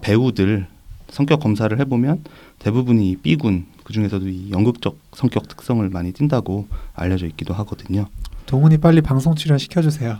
배우들 0.00 0.66
성격 1.10 1.40
검사를 1.40 1.78
해보면 1.78 2.24
대부분이 2.58 3.16
B군 3.22 3.66
그 3.84 3.92
중에서도 3.92 4.28
이 4.28 4.50
연극적 4.50 4.98
성격 5.14 5.48
특성을 5.48 5.88
많이 5.88 6.12
띈다고 6.12 6.68
알려져 6.94 7.26
있기도 7.26 7.54
하거든요. 7.54 8.06
동훈이 8.46 8.78
빨리 8.78 9.00
방송 9.00 9.34
출연 9.34 9.58
시켜주세요. 9.58 10.18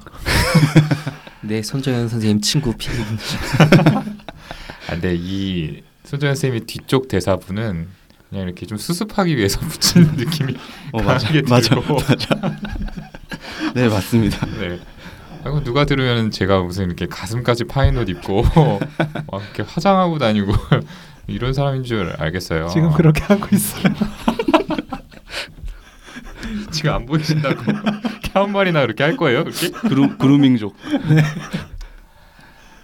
네, 1.42 1.62
손정현 1.62 2.08
선생님 2.08 2.40
친구 2.40 2.72
피. 2.76 2.88
아, 4.86 4.92
근데 4.92 5.14
이 5.18 5.82
손정현 6.04 6.34
선생님의 6.34 6.66
뒤쪽 6.66 7.08
대사부는 7.08 7.88
그냥 8.28 8.44
이렇게 8.44 8.66
좀 8.66 8.76
수습하기 8.76 9.36
위해서 9.36 9.60
붙이는 9.66 10.16
느낌이 10.16 10.54
어 10.92 11.02
맞아 11.02 11.28
강하게 11.28 11.42
맞아 11.48 11.74
들고. 11.74 11.94
맞아. 11.94 12.58
네 13.74 13.88
맞습니다. 13.88 14.46
네. 14.58 14.78
아이고 15.44 15.62
누가 15.62 15.84
들으면 15.84 16.30
제가 16.30 16.62
무슨 16.62 16.86
이렇게 16.86 17.06
가슴까지 17.06 17.64
파인 17.64 17.96
옷 17.96 18.08
입고 18.08 18.42
막 19.30 19.42
이렇게 19.42 19.62
화장하고 19.62 20.18
다니고 20.18 20.52
이런 21.26 21.52
사람인 21.52 21.84
줄 21.84 22.14
알겠어요. 22.18 22.68
지금 22.68 22.92
그렇게 22.92 23.22
하고 23.24 23.46
있어요. 23.52 23.92
지금 26.72 26.92
안 26.92 27.06
보이신다고 27.06 27.60
한 28.34 28.52
말이나 28.52 28.82
그렇게 28.82 29.02
할 29.02 29.16
거예요, 29.16 29.44
그렇게? 29.44 29.70
그루, 29.70 30.16
그루밍족. 30.16 30.76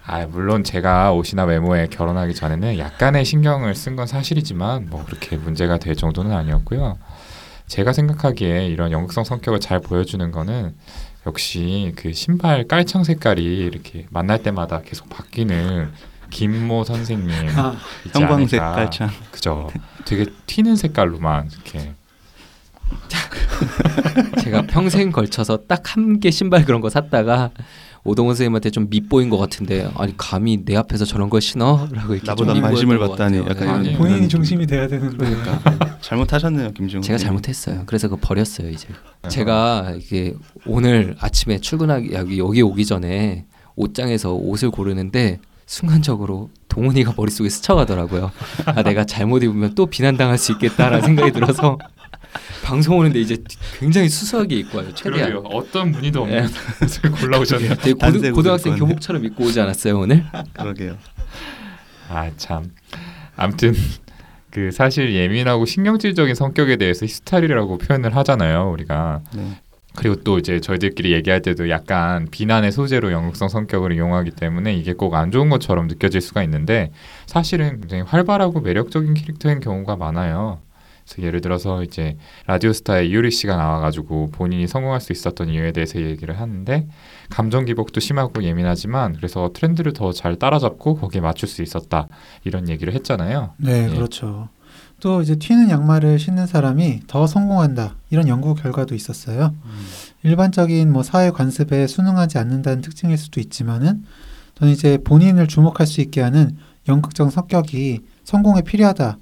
아 0.07 0.27
물론 0.27 0.65
제가 0.65 1.13
옷이나 1.13 1.45
외모에 1.45 1.87
결혼하기 1.87 2.35
전에는 2.35 2.79
약간의 2.79 3.25
신경을 3.25 3.75
쓴 3.75 3.97
건 3.97 4.07
사실이지만 4.07 4.89
뭐 4.91 5.05
그렇게 5.05 5.37
문제가 5.37 5.79
될 5.79 5.97
정도는 5.97 6.33
아니었고요. 6.33 6.99
제가 7.69 7.93
생각하기에 7.95 8.67
이런 8.67 8.93
연극성 8.93 9.25
성격을 9.25 9.61
잘 9.61 9.81
보여주는 9.81 10.31
거는 10.31 10.75
역시 11.27 11.93
그 11.97 12.13
신발 12.13 12.65
깔창 12.69 13.05
색깔이 13.05 13.43
이렇게 13.43 14.07
만날 14.11 14.43
때마다 14.43 14.81
계속 14.83 15.09
바뀌는 15.09 15.91
김모 16.31 16.85
선생님 16.85 17.31
아, 17.57 17.77
형광색 18.13 18.61
않을까. 18.61 18.77
깔창. 18.77 19.11
그죠. 19.31 19.71
되게 20.05 20.27
튀는 20.47 20.77
색깔로만 20.77 21.49
이렇게 21.53 21.95
제가 24.43 24.63
평생 24.63 25.11
걸쳐서 25.13 25.59
딱 25.67 25.97
한 25.97 26.21
개 26.21 26.31
신발 26.31 26.65
그런 26.65 26.81
거 26.81 26.91
샀다가 26.91 27.51
오동원 28.05 28.35
선생님한테 28.35 28.71
좀 28.71 28.89
밉보인 28.91 29.31
것 29.31 29.39
같은데 29.39 29.89
아니 29.97 30.15
감히 30.17 30.63
내 30.65 30.77
앞에서 30.77 31.05
저런 31.07 31.31
걸 31.31 31.41
신어? 31.41 31.89
라고 31.91 32.13
이렇게 32.15 32.27
나보다 32.27 32.53
좀 32.53 32.63
관심을 32.63 32.99
받다니. 32.99 33.39
약간 33.49 33.83
네. 33.83 33.97
본인이 33.97 34.29
중심이 34.29 34.67
돼야 34.67 34.87
되는데. 34.87 35.17
그러니까 35.17 35.99
잘못하셨네요, 36.03 36.73
김지웅. 36.73 37.03
제가. 37.03 37.17
잘못했어요. 37.19 37.83
그래서 37.87 38.09
그거 38.09 38.21
버렸어요 38.21 38.69
이제. 38.69 38.89
네. 39.23 39.29
제가 39.31 39.95
이게 39.97 40.35
오늘 40.67 41.17
아침에 41.19 41.59
출근하기 41.59 42.13
여기 42.13 42.39
여기 42.39 42.61
오기 42.63 42.85
전에 42.85 43.47
옷장에서 43.77 44.35
옷을 44.35 44.71
고르는데 44.71 45.41
순간적으로 45.67 46.51
동훈이가 46.69 47.15
머릿속에 47.17 47.49
스쳐가더라고요. 47.49 48.31
아 48.67 48.83
내가 48.83 49.05
잘못 49.05 49.43
입으면 49.43 49.75
또 49.75 49.87
비난당할 49.87 50.37
수 50.37 50.53
있겠다라는 50.53 51.01
생각이 51.07 51.33
들어서 51.33 51.79
방송 52.65 52.99
오는데 52.99 53.21
이제 53.21 53.37
굉장히 53.79 54.09
수수하게 54.09 54.57
입고 54.57 54.79
와요. 54.79 54.89
최대한. 54.95 55.31
그러게요. 55.31 55.51
어떤 55.55 55.91
무늬도 55.91 56.23
없는 56.23 56.47
네. 56.47 56.85
옷을 56.85 57.11
골라오셨네요. 57.13 57.75
되게 57.77 57.95
단색 57.95 58.21
고등, 58.21 58.33
고등학생 58.33 58.77
교복처럼 58.77 59.25
입고 59.27 59.45
오지 59.45 59.61
않았어요 59.61 59.99
오늘? 59.99 60.25
그러게요. 60.55 60.97
아 62.09 62.31
참. 62.37 62.71
아무튼 63.37 63.75
그 64.51 64.71
사실 64.71 65.13
예민하고 65.15 65.67
신경질적인 65.67 66.35
성격에 66.35 66.77
대해서 66.77 67.05
히스타리라고 67.07 67.79
표현을 67.79 68.17
하잖아요, 68.17 68.71
우리가. 68.73 69.21
네. 69.35 69.59
그리고 69.97 70.17
또 70.17 70.39
이제 70.39 70.59
저희들끼리 70.61 71.13
얘기할 71.13 71.41
때도 71.43 71.69
약간 71.71 72.27
비난의 72.31 72.73
소재로 72.73 73.13
연극성 73.13 73.49
성격을 73.49 73.93
이용하기 73.93 74.33
때문에 74.33 74.75
이게 74.75 74.93
꼭 74.93 75.15
안 75.15 75.31
좋은 75.31 75.49
것처럼 75.51 75.87
느껴질 75.87 76.21
수가 76.21 76.43
있는데 76.45 76.91
사실은 77.27 77.81
굉장히 77.81 78.03
활발하고 78.03 78.61
매력적인 78.61 79.15
캐릭터인 79.15 79.61
경우가 79.61 79.95
많아요. 79.97 80.59
그래서 81.07 81.27
예를 81.27 81.41
들어서 81.41 81.83
이제 81.83 82.17
라디오스타의 82.47 83.11
이효리 83.11 83.31
씨가 83.31 83.57
나와가지고 83.57 84.31
본인이 84.31 84.67
성공할 84.67 85.01
수 85.01 85.13
있었던 85.13 85.49
이유에 85.49 85.73
대해서 85.73 86.01
얘기를 86.01 86.39
하는데 86.41 86.89
감정 87.31 87.65
기복도 87.65 88.01
심하고 88.01 88.43
예민하지만 88.43 89.15
그래서 89.15 89.51
트렌드를 89.55 89.93
더 89.93 90.13
잘 90.13 90.37
따라잡고 90.37 90.97
거기에 90.97 91.21
맞출 91.21 91.49
수 91.49 91.63
있었다 91.63 92.09
이런 92.45 92.69
얘기를 92.69 92.95
했잖아요. 92.95 93.55
네, 93.57 93.89
예. 93.91 93.95
그렇죠. 93.95 94.49
또 95.01 95.21
이제 95.23 95.37
튀는 95.37 95.71
양말을 95.71 96.19
신는 96.19 96.47
사람이 96.47 97.03
더 97.07 97.27
성공한다 97.27 97.97
이런 98.11 98.29
연구 98.29 98.55
결과도 98.55 98.95
있었어요. 98.95 99.55
일반적인 100.23 100.93
뭐 100.93 101.03
사회 101.03 101.31
관습에 101.31 101.87
순응하지 101.87 102.39
않는다는 102.39 102.81
특징일 102.81 103.19
수도 103.19 103.41
있지만은 103.41 104.05
저는 104.55 104.73
이제 104.73 104.99
본인을 104.99 105.49
주목할 105.49 105.87
수 105.87 106.01
있게 106.01 106.21
하는 106.21 106.57
연극적 106.89 107.31
성격이 107.33 108.01
성공에 108.25 108.63
필요하다 108.63 109.19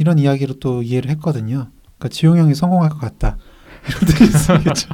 이런 0.00 0.18
이야기로 0.18 0.54
또 0.60 0.82
이해를 0.82 1.10
했거든요. 1.10 1.68
그러니까 1.98 2.08
지용 2.10 2.38
형이 2.38 2.54
성공할 2.54 2.88
것 2.88 2.98
같다 3.00 3.36
이런 3.86 4.00
뜻이 4.06 4.24
있겠죠. 4.54 4.88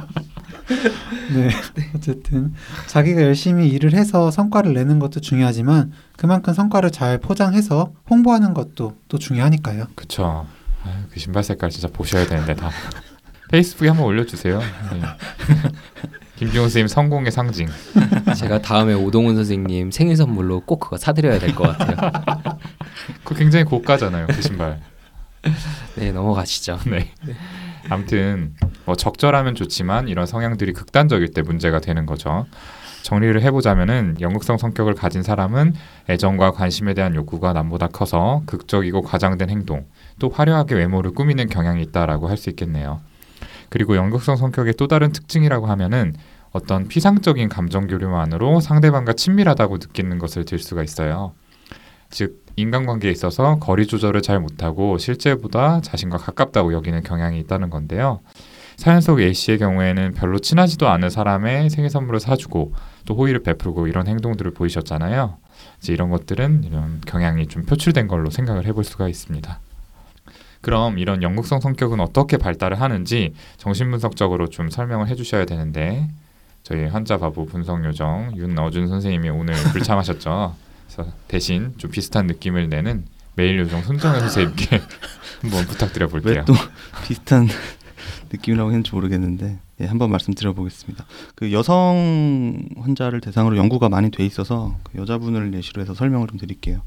네, 1.33 1.49
어쨌든 1.95 2.53
자기가 2.87 3.21
열심히 3.21 3.69
일을 3.69 3.93
해서 3.93 4.29
성과를 4.31 4.73
내는 4.73 4.99
것도 4.99 5.21
중요하지만 5.21 5.93
그만큼 6.17 6.53
성과를 6.53 6.91
잘 6.91 7.19
포장해서 7.19 7.93
홍보하는 8.09 8.53
것도 8.53 8.97
또 9.07 9.17
중요하니까요. 9.17 9.87
그쵸. 9.95 10.45
아유, 10.85 10.93
그 11.09 11.19
신발 11.21 11.43
색깔 11.45 11.69
진짜 11.69 11.87
보셔야 11.87 12.25
되는데 12.27 12.53
다 12.53 12.69
페이스북에 13.49 13.87
한번 13.87 14.07
올려주세요. 14.07 14.59
네. 14.59 15.01
김지훈 16.35 16.65
선생님 16.65 16.87
성공의 16.89 17.31
상징. 17.31 17.67
제가 18.37 18.61
다음에 18.61 18.93
오동훈 18.93 19.35
선생님 19.35 19.91
생일 19.91 20.17
선물로 20.17 20.61
꼭 20.65 20.79
그거 20.81 20.97
사드려야 20.97 21.39
될 21.39 21.55
것 21.55 21.77
같아요. 21.77 22.11
그 23.23 23.33
굉장히 23.35 23.63
고가잖아요, 23.63 24.27
그 24.27 24.41
신발. 24.41 24.81
네 25.97 26.11
넘어가시죠. 26.11 26.79
네. 26.89 27.11
아무튼 27.89 28.53
뭐 28.85 28.95
적절하면 28.95 29.55
좋지만 29.55 30.07
이런 30.07 30.25
성향들이 30.25 30.73
극단적일 30.73 31.31
때 31.31 31.41
문제가 31.41 31.79
되는 31.79 32.05
거죠. 32.05 32.45
정리를 33.03 33.41
해보자면은 33.41 34.17
연극성 34.19 34.57
성격을 34.57 34.93
가진 34.93 35.23
사람은 35.23 35.73
애정과 36.09 36.51
관심에 36.51 36.93
대한 36.93 37.15
욕구가 37.15 37.53
남보다 37.53 37.87
커서 37.87 38.43
극적이고 38.45 39.01
과장된 39.01 39.49
행동, 39.49 39.85
또 40.19 40.29
화려하게 40.29 40.75
외모를 40.75 41.11
꾸미는 41.11 41.47
경향이 41.47 41.81
있다라고 41.83 42.27
할 42.27 42.37
수 42.37 42.49
있겠네요. 42.49 42.99
그리고 43.69 43.95
연극성 43.95 44.35
성격의 44.35 44.73
또 44.77 44.87
다른 44.87 45.11
특징이라고 45.11 45.67
하면은 45.67 46.15
어떤 46.51 46.87
피상적인 46.87 47.49
감정 47.49 47.87
교류만으로 47.87 48.59
상대방과 48.59 49.13
친밀하다고 49.13 49.77
느끼는 49.77 50.17
것을 50.17 50.43
들 50.45 50.59
수가 50.59 50.83
있어요. 50.83 51.33
즉 52.09 52.45
인간관계에 52.57 53.11
있어서 53.11 53.59
거리 53.59 53.87
조절을 53.87 54.21
잘 54.21 54.39
못하고 54.39 54.97
실제보다 54.97 55.79
자신과 55.81 56.17
가깝다고 56.17 56.73
여기는 56.73 57.03
경향이 57.03 57.39
있다는 57.39 57.69
건데요. 57.69 58.19
사연 58.75 58.99
속 58.99 59.21
A 59.21 59.33
씨의 59.33 59.59
경우에는 59.59 60.13
별로 60.13 60.39
친하지도 60.39 60.87
않은 60.87 61.09
사람의 61.09 61.69
생일 61.69 61.89
선물을 61.89 62.19
사주고 62.19 62.73
또 63.05 63.15
호의를 63.15 63.41
베풀고 63.41 63.87
이런 63.87 64.07
행동들을 64.07 64.51
보이셨잖아요. 64.51 65.37
이제 65.79 65.93
이런 65.93 66.09
것들은 66.09 66.63
이런 66.63 67.01
경향이 67.05 67.47
좀 67.47 67.63
표출된 67.63 68.07
걸로 68.07 68.29
생각을 68.29 68.65
해볼 68.65 68.83
수가 68.83 69.07
있습니다. 69.07 69.59
그럼 70.61 70.97
이런 70.97 71.21
연극성 71.23 71.59
성격은 71.59 71.99
어떻게 71.99 72.37
발달을 72.37 72.81
하는지 72.81 73.33
정신분석적으로 73.57 74.49
좀 74.49 74.69
설명을 74.69 75.07
해주셔야 75.07 75.45
되는데 75.45 76.07
저희 76.63 76.85
환자 76.85 77.17
바보 77.17 77.45
분석 77.45 77.85
요정 77.85 78.33
윤어준 78.35 78.87
선생님이 78.87 79.29
오늘 79.29 79.53
불참하셨죠. 79.71 80.55
그래서 80.87 81.11
대신 81.27 81.73
좀 81.77 81.91
비슷한 81.91 82.27
느낌을 82.27 82.69
내는 82.69 83.05
매일 83.35 83.59
요정 83.59 83.81
손정현 83.83 84.19
선생님께 84.21 84.81
한번 85.41 85.65
부탁드려 85.67 86.07
볼게요. 86.07 86.33
왜 86.39 86.43
또 86.45 86.53
비슷한 87.07 87.47
느낌이라고 88.31 88.69
했는지 88.71 88.91
모르겠는데 88.93 89.59
예, 89.79 89.85
한번 89.85 90.09
말씀드려 90.11 90.53
보겠습니다. 90.53 91.05
그 91.35 91.51
여성 91.53 92.57
환자를 92.79 93.21
대상으로 93.21 93.57
연구가 93.57 93.89
많이 93.89 94.09
돼 94.09 94.25
있어서 94.25 94.77
그 94.83 94.97
여자분을 94.99 95.53
예시로 95.53 95.81
해서 95.81 95.93
설명을 95.93 96.27
좀 96.27 96.37
드릴게요. 96.39 96.81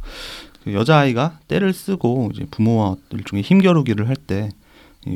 그 0.64 0.74
여자아이가 0.74 1.38
때를 1.48 1.72
쓰고 1.72 2.30
이제 2.34 2.46
부모와 2.50 2.96
일종의 3.10 3.42
힘겨루기를 3.44 4.08
할 4.08 4.16
때 4.16 4.50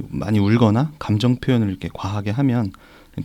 많이 0.09 0.39
울거나 0.39 0.93
감정 0.99 1.37
표현을 1.37 1.69
이렇게 1.69 1.91
과하게 1.93 2.31
하면 2.31 2.73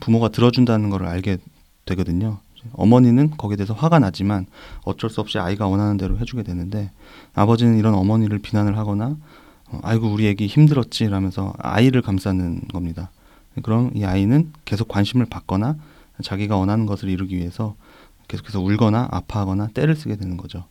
부모가 0.02 0.28
들어준다는 0.30 0.90
걸 0.90 1.06
알게 1.06 1.38
되거든요. 1.86 2.40
어머니는 2.74 3.32
거기에 3.38 3.58
대해서 3.58 3.74
화가 3.74 4.00
나지만 4.00 4.46
어쩔 4.84 5.10
수 5.10 5.22
없이 5.22 5.40
아이가 5.40 5.68
원하는 5.68 5.98
대로 5.98 6.18
해주게 6.18 6.44
되는데 6.44 6.92
아버지는 7.34 7.78
이런 7.78 7.96
어머니를 7.96 8.40
비난을 8.40 8.78
하거나 8.78 9.18
어, 9.68 9.80
아이고 9.84 10.08
우리 10.08 10.28
애기 10.28 10.48
힘들었지 10.48 11.08
라면서 11.08 11.54
아이를 11.60 12.02
감싸는 12.02 12.62
겁니다. 12.72 13.12
그럼 13.64 13.92
이 13.94 14.06
아이는 14.06 14.52
계속 14.66 14.88
관심을 14.88 15.26
받거나 15.26 15.76
자기가 16.24 16.58
원하는 16.58 16.86
것을 16.86 17.10
이루기 17.10 17.38
위해서 17.38 17.76
계속해서 18.28 18.62
울거나 18.62 19.08
아파하거나 19.12 19.70
때를 19.74 19.96
쓰게 19.96 20.16
되는 20.16 20.38
거죠. 20.38 20.66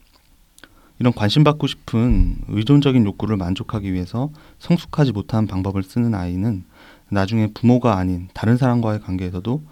이런 0.98 1.12
관심받고 1.12 1.66
싶은 1.66 2.38
의존적인 2.48 3.04
욕구를 3.04 3.36
만족하기 3.36 3.92
위해서 3.92 4.30
성숙하지 4.58 5.12
못한 5.12 5.46
방법을 5.46 5.82
쓰는 5.82 6.14
아이는 6.14 6.64
나중에 7.08 7.48
부모가 7.52 7.96
아닌 7.96 8.28
다른 8.34 8.56
사람과의 8.56 9.00
관계에서도 9.00 9.62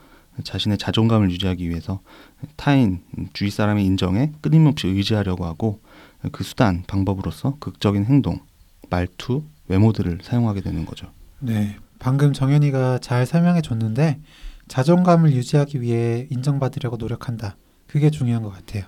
자신의 0.42 0.78
자존감을 0.78 1.30
유지하기 1.30 1.68
위해서 1.68 2.00
타인, 2.56 3.02
주위 3.32 3.50
사람의 3.50 3.84
인정에 3.84 4.32
끊임없이 4.40 4.86
의지하려고 4.88 5.46
하고 5.46 5.80
그 6.32 6.44
수단, 6.44 6.84
방법으로서 6.86 7.56
극적인 7.60 8.04
행동, 8.04 8.40
말투, 8.90 9.44
외모들을 9.68 10.20
사용하게 10.22 10.60
되는 10.60 10.84
거죠. 10.84 11.08
네, 11.40 11.76
방금 11.98 12.32
정현이가 12.32 12.98
잘 12.98 13.26
설명해 13.26 13.62
줬는데 13.62 14.20
자존감을 14.68 15.32
유지하기 15.32 15.80
위해 15.80 16.26
인정받으려고 16.30 16.96
노력한다. 16.96 17.56
그게 17.86 18.10
중요한 18.10 18.42
것 18.42 18.50
같아요. 18.50 18.84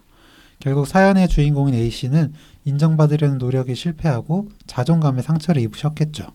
결국 0.61 0.87
사연의 0.87 1.29
주인공인 1.29 1.75
A 1.75 1.89
씨는 1.91 2.33
인정받으려는 2.65 3.39
노력이 3.39 3.75
실패하고 3.75 4.49
자존감에 4.67 5.23
상처를 5.23 5.63
입으셨겠죠. 5.63 6.33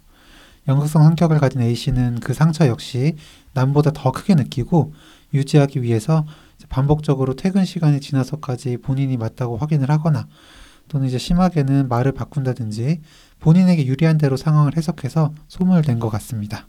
연극성 0.67 1.03
성격을 1.03 1.39
가진 1.39 1.61
A 1.61 1.75
씨는 1.75 2.19
그 2.19 2.33
상처 2.33 2.67
역시 2.67 3.15
남보다 3.53 3.91
더 3.91 4.11
크게 4.11 4.35
느끼고 4.35 4.93
유지하기 5.33 5.81
위해서 5.81 6.25
반복적으로 6.69 7.35
퇴근 7.35 7.65
시간이 7.65 7.99
지나서까지 7.99 8.77
본인이 8.77 9.17
맞다고 9.17 9.57
확인을 9.57 9.89
하거나 9.89 10.27
또는 10.87 11.07
이제 11.07 11.17
심하게는 11.17 11.87
말을 11.89 12.13
바꾼다든지 12.13 13.01
본인에게 13.39 13.85
유리한 13.85 14.17
대로 14.17 14.37
상황을 14.37 14.77
해석해서 14.77 15.33
소문을 15.47 15.83
낸것 15.85 16.11
같습니다. 16.11 16.67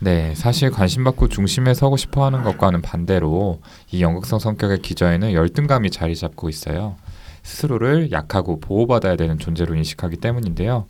네, 0.00 0.34
사실 0.34 0.70
관심받고 0.70 1.28
중심에 1.28 1.72
서고 1.72 1.96
싶어 1.96 2.26
하는 2.26 2.42
것과는 2.42 2.82
반대로 2.82 3.60
이 3.90 4.02
연극성 4.02 4.38
성격의 4.38 4.82
기저에는 4.82 5.32
열등감이 5.32 5.90
자리 5.90 6.14
잡고 6.14 6.48
있어요. 6.48 6.96
스스로를 7.42 8.10
약하고 8.10 8.60
보호받아야 8.60 9.16
되는 9.16 9.38
존재로 9.38 9.74
인식하기 9.74 10.16
때문인데요. 10.16 10.86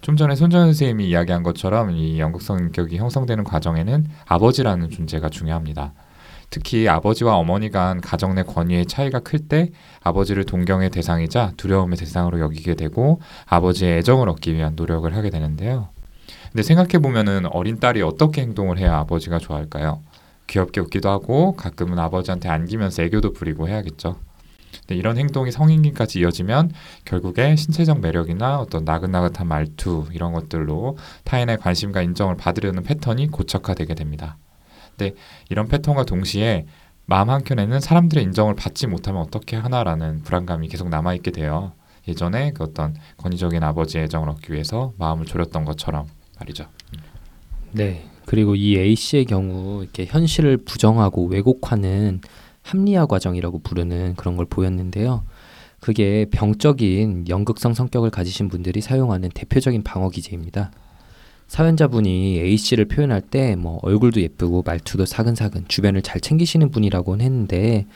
좀 0.00 0.16
전에 0.16 0.34
손정 0.34 0.62
선생님이 0.62 1.08
이야기한 1.08 1.42
것처럼 1.42 1.90
이 1.90 2.18
연극성 2.18 2.58
성격이 2.58 2.96
형성되는 2.96 3.44
과정에는 3.44 4.06
아버지라는 4.26 4.90
존재가 4.90 5.28
중요합니다. 5.28 5.92
특히 6.48 6.88
아버지와 6.88 7.36
어머니 7.36 7.70
간 7.70 8.00
가정 8.00 8.34
내 8.34 8.42
권위의 8.42 8.86
차이가 8.86 9.20
클 9.20 9.40
때 9.46 9.70
아버지를 10.02 10.44
동경의 10.44 10.90
대상이자 10.90 11.52
두려움의 11.56 11.96
대상으로 11.96 12.40
여기게 12.40 12.74
되고 12.74 13.20
아버지의 13.46 13.98
애정을 13.98 14.28
얻기 14.28 14.54
위한 14.54 14.74
노력을 14.74 15.14
하게 15.14 15.30
되는데요. 15.30 15.88
근데 16.50 16.62
생각해 16.62 16.98
보면은 16.98 17.46
어린 17.46 17.78
딸이 17.78 18.02
어떻게 18.02 18.42
행동을 18.42 18.78
해야 18.78 18.96
아버지가 18.98 19.38
좋아할까요? 19.38 20.00
귀엽게 20.46 20.80
웃기도 20.80 21.08
하고 21.08 21.54
가끔은 21.56 21.98
아버지한테 21.98 22.48
안기면서 22.48 23.02
애교도 23.02 23.32
부리고 23.32 23.68
해야겠죠. 23.68 24.16
근데 24.80 24.96
이런 24.96 25.16
행동이 25.16 25.50
성인기까지 25.50 26.20
이어지면 26.20 26.72
결국에 27.04 27.56
신체적 27.56 28.00
매력이나 28.00 28.60
어떤 28.60 28.84
나긋나긋한 28.84 29.46
말투 29.46 30.06
이런 30.12 30.32
것들로 30.32 30.96
타인의 31.24 31.58
관심과 31.58 32.02
인정을 32.02 32.36
받으려는 32.36 32.82
패턴이 32.82 33.28
고착화되게 33.28 33.94
됩니다. 33.94 34.36
근데 34.96 35.14
이런 35.48 35.68
패턴과 35.68 36.04
동시에 36.04 36.66
마음 37.06 37.30
한켠에는 37.30 37.80
사람들의 37.80 38.22
인정을 38.22 38.54
받지 38.54 38.86
못하면 38.86 39.22
어떻게 39.22 39.56
하나라는 39.56 40.22
불안감이 40.22 40.68
계속 40.68 40.88
남아 40.88 41.14
있게 41.14 41.32
돼요. 41.32 41.72
예전에 42.06 42.52
그 42.52 42.64
어떤 42.64 42.94
권위적인 43.16 43.62
아버지의 43.62 44.04
애정을 44.04 44.28
얻기 44.28 44.52
위해서 44.52 44.92
마음을 44.96 45.26
졸였던 45.26 45.64
것처럼 45.64 46.06
말이죠. 46.38 46.66
네. 47.72 48.08
그리고 48.26 48.54
이 48.54 48.78
A 48.78 48.94
씨의 48.94 49.24
경우 49.24 49.82
이렇게 49.82 50.06
현실을 50.06 50.58
부정하고 50.58 51.26
왜곡하는 51.26 52.20
합리화 52.70 53.06
과정이라고 53.06 53.60
부르는 53.60 54.14
그런 54.16 54.36
걸 54.36 54.46
보였는데요. 54.46 55.24
그게 55.80 56.26
병적인 56.30 57.26
연극성 57.28 57.74
성격을 57.74 58.10
가지신 58.10 58.48
분들이 58.48 58.80
사용하는 58.80 59.30
대표적인 59.34 59.82
방어 59.82 60.10
기제입니다. 60.10 60.70
사연자분이 61.48 62.38
A 62.38 62.56
씨를 62.56 62.84
표현할 62.84 63.22
때 63.22 63.56
뭐 63.56 63.80
얼굴도 63.82 64.20
예쁘고 64.20 64.62
말투도 64.64 65.04
사근사근 65.04 65.64
주변을 65.66 66.02
잘 66.02 66.20
챙기시는 66.20 66.70
분이라고는 66.70 67.24
했는데 67.24 67.86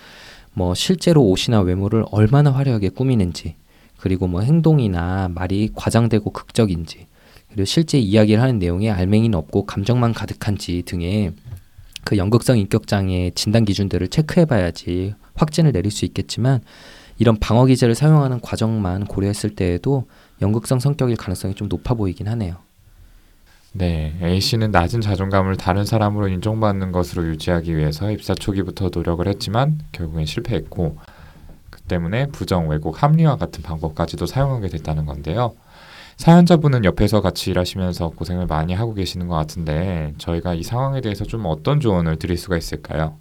뭐 0.55 0.75
실제로 0.75 1.23
옷이나 1.25 1.61
외모를 1.61 2.05
얼마나 2.11 2.51
화려하게 2.51 2.89
꾸미는지 2.89 3.55
그리고 3.99 4.27
뭐 4.27 4.41
행동이나 4.41 5.29
말이 5.33 5.71
과장되고 5.73 6.31
극적인지 6.31 7.07
그리고 7.49 7.65
실제 7.65 7.99
이야기를 7.99 8.43
하는 8.43 8.59
내용에 8.59 8.91
알맹이는 8.91 9.39
없고 9.39 9.67
감정만 9.67 10.15
가득한지 10.15 10.83
등의 10.85 11.33
그 12.05 12.17
연극성 12.17 12.59
인격 12.59 12.87
장애 12.87 13.31
진단 13.35 13.65
기준들을 13.65 14.09
체크해 14.09 14.45
봐야지 14.45 15.15
확진을 15.35 15.73
내릴 15.73 15.91
수 15.91 16.05
있겠지만 16.05 16.61
이런 17.19 17.39
방어 17.39 17.65
기제를 17.67 17.95
사용하는 17.95 18.41
과정만 18.41 19.07
고려했을 19.07 19.55
때에도 19.55 20.07
연극성 20.43 20.81
성격일 20.81 21.17
가능성이 21.17 21.55
좀 21.55 21.69
높아 21.69 21.95
보이긴 21.95 22.29
하네요. 22.29 22.57
네, 23.73 24.17
A 24.23 24.41
씨는 24.41 24.71
낮은 24.71 25.01
자존감을 25.01 25.57
다른 25.57 25.85
사람으로 25.85 26.29
인정받는 26.29 26.93
것으로 26.93 27.27
유지하기 27.27 27.77
위해서 27.77 28.11
입사 28.11 28.35
초기부터 28.35 28.91
노력을 28.93 29.27
했지만 29.27 29.81
결국엔 29.91 30.27
실패했고 30.27 30.97
그 31.71 31.81
때문에 31.83 32.27
부정, 32.27 32.69
왜곡, 32.69 33.03
합리화 33.03 33.37
같은 33.37 33.63
방법까지도 33.63 34.27
사용하게 34.27 34.69
됐다는 34.69 35.07
건데요. 35.07 35.55
사연자분은 36.17 36.85
옆에서 36.85 37.21
같이 37.21 37.51
일하시면서 37.51 38.11
고생을 38.11 38.47
많이 38.47 38.73
하고 38.73 38.95
계시는 38.95 39.29
것 39.29 39.35
같은데 39.35 40.15
저희가 40.19 40.55
이 40.55 40.63
상황에 40.63 41.01
대해서 41.01 41.25
좀 41.25 41.43
어떤 41.47 41.81
조언을 41.81 42.19
드릴 42.19 42.37
수가 42.37 42.57
있을까요? 42.57 43.19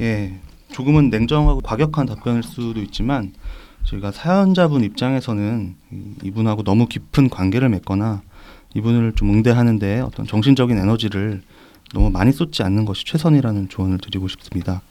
예, 0.00 0.38
조금은 0.72 1.10
냉정하고 1.10 1.60
과격한 1.60 2.06
답변일 2.06 2.42
수도 2.42 2.80
있지만 2.80 3.32
저희가 3.84 4.10
사연자분 4.12 4.84
입장에서는 4.84 5.76
이분하고 6.22 6.62
너무 6.64 6.86
깊은 6.86 7.30
관계를 7.30 7.68
맺거나 7.68 8.22
이분을 8.74 9.12
좀 9.14 9.30
응대하는데 9.30 10.00
어떤 10.00 10.26
정신적인 10.26 10.78
에너지를 10.78 11.42
너무 11.94 12.10
많이 12.10 12.32
쏟지 12.32 12.62
않는 12.62 12.84
것이 12.84 13.04
최선이라는 13.04 13.68
조언을 13.68 13.98
드리고 13.98 14.28
싶습니다. 14.28 14.82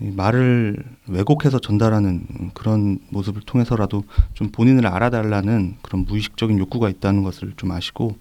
말을 0.00 0.76
왜곡해서 1.06 1.58
전달하는 1.58 2.24
그런 2.54 2.98
모습을 3.10 3.42
통해서라도 3.42 4.04
좀 4.34 4.50
본인을 4.50 4.86
알아달라는 4.86 5.76
그런 5.82 6.04
무의식적인 6.04 6.58
욕구가 6.58 6.88
있다는 6.88 7.22
것을 7.22 7.52
좀 7.56 7.72
아시고 7.72 8.16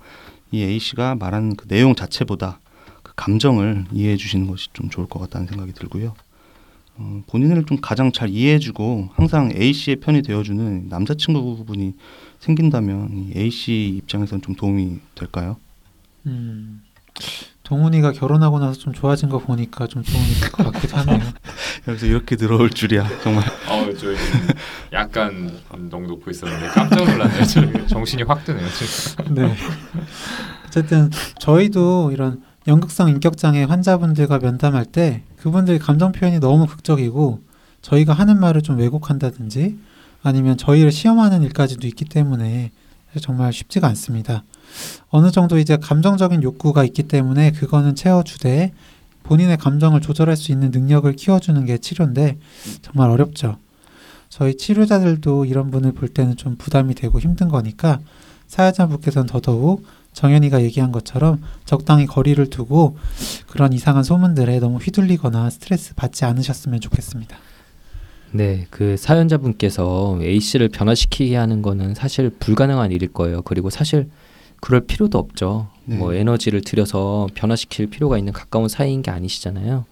이 0.52 0.64
A 0.64 0.80
씨가 0.80 1.16
말하는 1.16 1.56
그 1.56 1.68
내용 1.68 1.96
자체보다 1.96 2.60
그 3.04 3.14
감정을 3.16 3.86
이해해 3.92 4.18
주시는 4.18 4.48
것이 4.48 4.70
좀 4.74 4.90
좋을 4.90 5.08
것 5.08 5.20
같다는 5.20 5.48
생각이 5.48 5.74
들고요. 5.74 6.16
어, 7.00 7.22
본인을 7.28 7.66
좀 7.66 7.78
가장 7.80 8.12
잘 8.12 8.30
이해해주고 8.30 9.10
항상 9.14 9.52
A 9.56 9.72
씨의 9.72 9.98
편이 9.98 10.24
되어주는 10.24 10.88
남자친구분이 10.90 11.94
생긴다면 12.40 13.12
이 13.14 13.40
A 13.40 13.52
씨 13.52 13.98
입장에서는 13.98 14.42
좀 14.42 14.56
도움이 14.56 15.00
될까요? 15.14 15.58
음, 16.26 16.82
동훈이가 17.68 18.14
결혼하고 18.14 18.60
나서 18.60 18.80
좀 18.80 18.94
좋아진 18.94 19.28
거 19.28 19.40
보니까 19.40 19.88
좀 19.88 20.02
도움이 20.02 20.26
될 20.40 20.52
것 20.52 20.72
같기도 20.72 20.96
하네요. 20.98 21.20
여기서 21.90 22.06
이렇게 22.06 22.38
들어올 22.38 22.70
줄이야 22.70 23.06
정말. 23.22 23.44
어, 23.68 23.86
저 23.98 24.08
약간 24.94 25.52
너무 25.90 26.08
높고 26.08 26.32
있었는데 26.32 26.68
깜짝 26.70 27.04
놀랐네요. 27.04 27.44
지금 27.44 27.88
정신이 27.88 28.24
확 28.24 28.46
드네요. 28.46 28.66
지금. 28.70 29.36
네. 29.36 29.54
어쨌든 30.68 31.10
저희도 31.40 32.12
이런 32.14 32.42
연극성 32.68 33.10
인격장애 33.10 33.64
환자분들과 33.64 34.40
면담할 34.40 34.86
때 34.86 35.24
그분들 35.38 35.80
감정 35.80 36.14
표현이 36.14 36.40
너무 36.40 36.68
극적이고 36.68 37.42
저희가 37.82 38.14
하는 38.14 38.40
말을 38.40 38.62
좀 38.62 38.78
왜곡한다든지 38.78 39.78
아니면 40.24 40.58
저희를 40.58 40.92
시험하는 40.94 41.44
일까지도 41.44 41.86
있기 41.88 42.06
때문에 42.06 42.72
정말 43.22 43.52
쉽지가 43.52 43.88
않습니다. 43.88 44.44
어느 45.10 45.32
정도 45.32 45.58
이제 45.58 45.78
감정적인 45.78 46.44
욕구가 46.44 46.84
있기 46.86 47.04
때문에 47.04 47.52
그거는 47.52 47.96
채워주되 47.96 48.74
본인의 49.24 49.58
감정을 49.58 50.02
조절할 50.02 50.38
수 50.38 50.52
있는 50.52 50.72
능력을 50.72 51.12
키워주는 51.14 51.66
게 51.66 51.78
치료인데 51.78 52.38
정말 52.82 53.10
어렵죠. 53.10 53.58
저희 54.30 54.56
치료자들도 54.56 55.46
이런 55.46 55.72
분을 55.72 55.94
볼 55.94 56.10
때는 56.10 56.38
좀 56.38 56.56
부담이 56.58 56.96
되고 56.96 57.20
힘든 57.20 57.50
거니까 57.50 58.00
사회자분께서는 58.48 59.28
더더욱 59.28 59.86
정현이가 60.14 60.64
얘기한 60.64 60.92
것처럼 60.92 61.42
적당히 61.66 62.06
거리를 62.06 62.50
두고 62.50 62.98
그런 63.48 63.72
이상한 63.74 64.04
소문들에 64.04 64.60
너무 64.60 64.78
휘둘리거나 64.78 65.50
스트레스 65.50 65.94
받지 65.94 66.26
않으셨으면 66.26 66.80
좋겠습니다. 66.80 67.38
네, 68.32 68.66
그 68.70 68.98
사연자분께서 68.98 70.20
A 70.22 70.40
씨를 70.40 70.70
변화시키게 70.70 71.36
하는 71.36 71.62
거는 71.62 71.94
사실 71.96 72.30
불가능한 72.30 72.92
일일 72.92 73.14
거예요. 73.14 73.42
그리고 73.44 73.70
사실 73.70 74.10
그럴 74.60 74.82
필요도 74.82 75.18
없죠. 75.18 75.68
네. 75.86 75.98
뭐 75.98 76.14
에너지를 76.14 76.62
들여서 76.62 77.28
변화시킬 77.34 77.88
필요가 77.88 78.18
있는 78.18 78.34
가까운 78.34 78.68
사이인 78.68 79.02
게 79.02 79.12
아니시잖아요. 79.12 79.86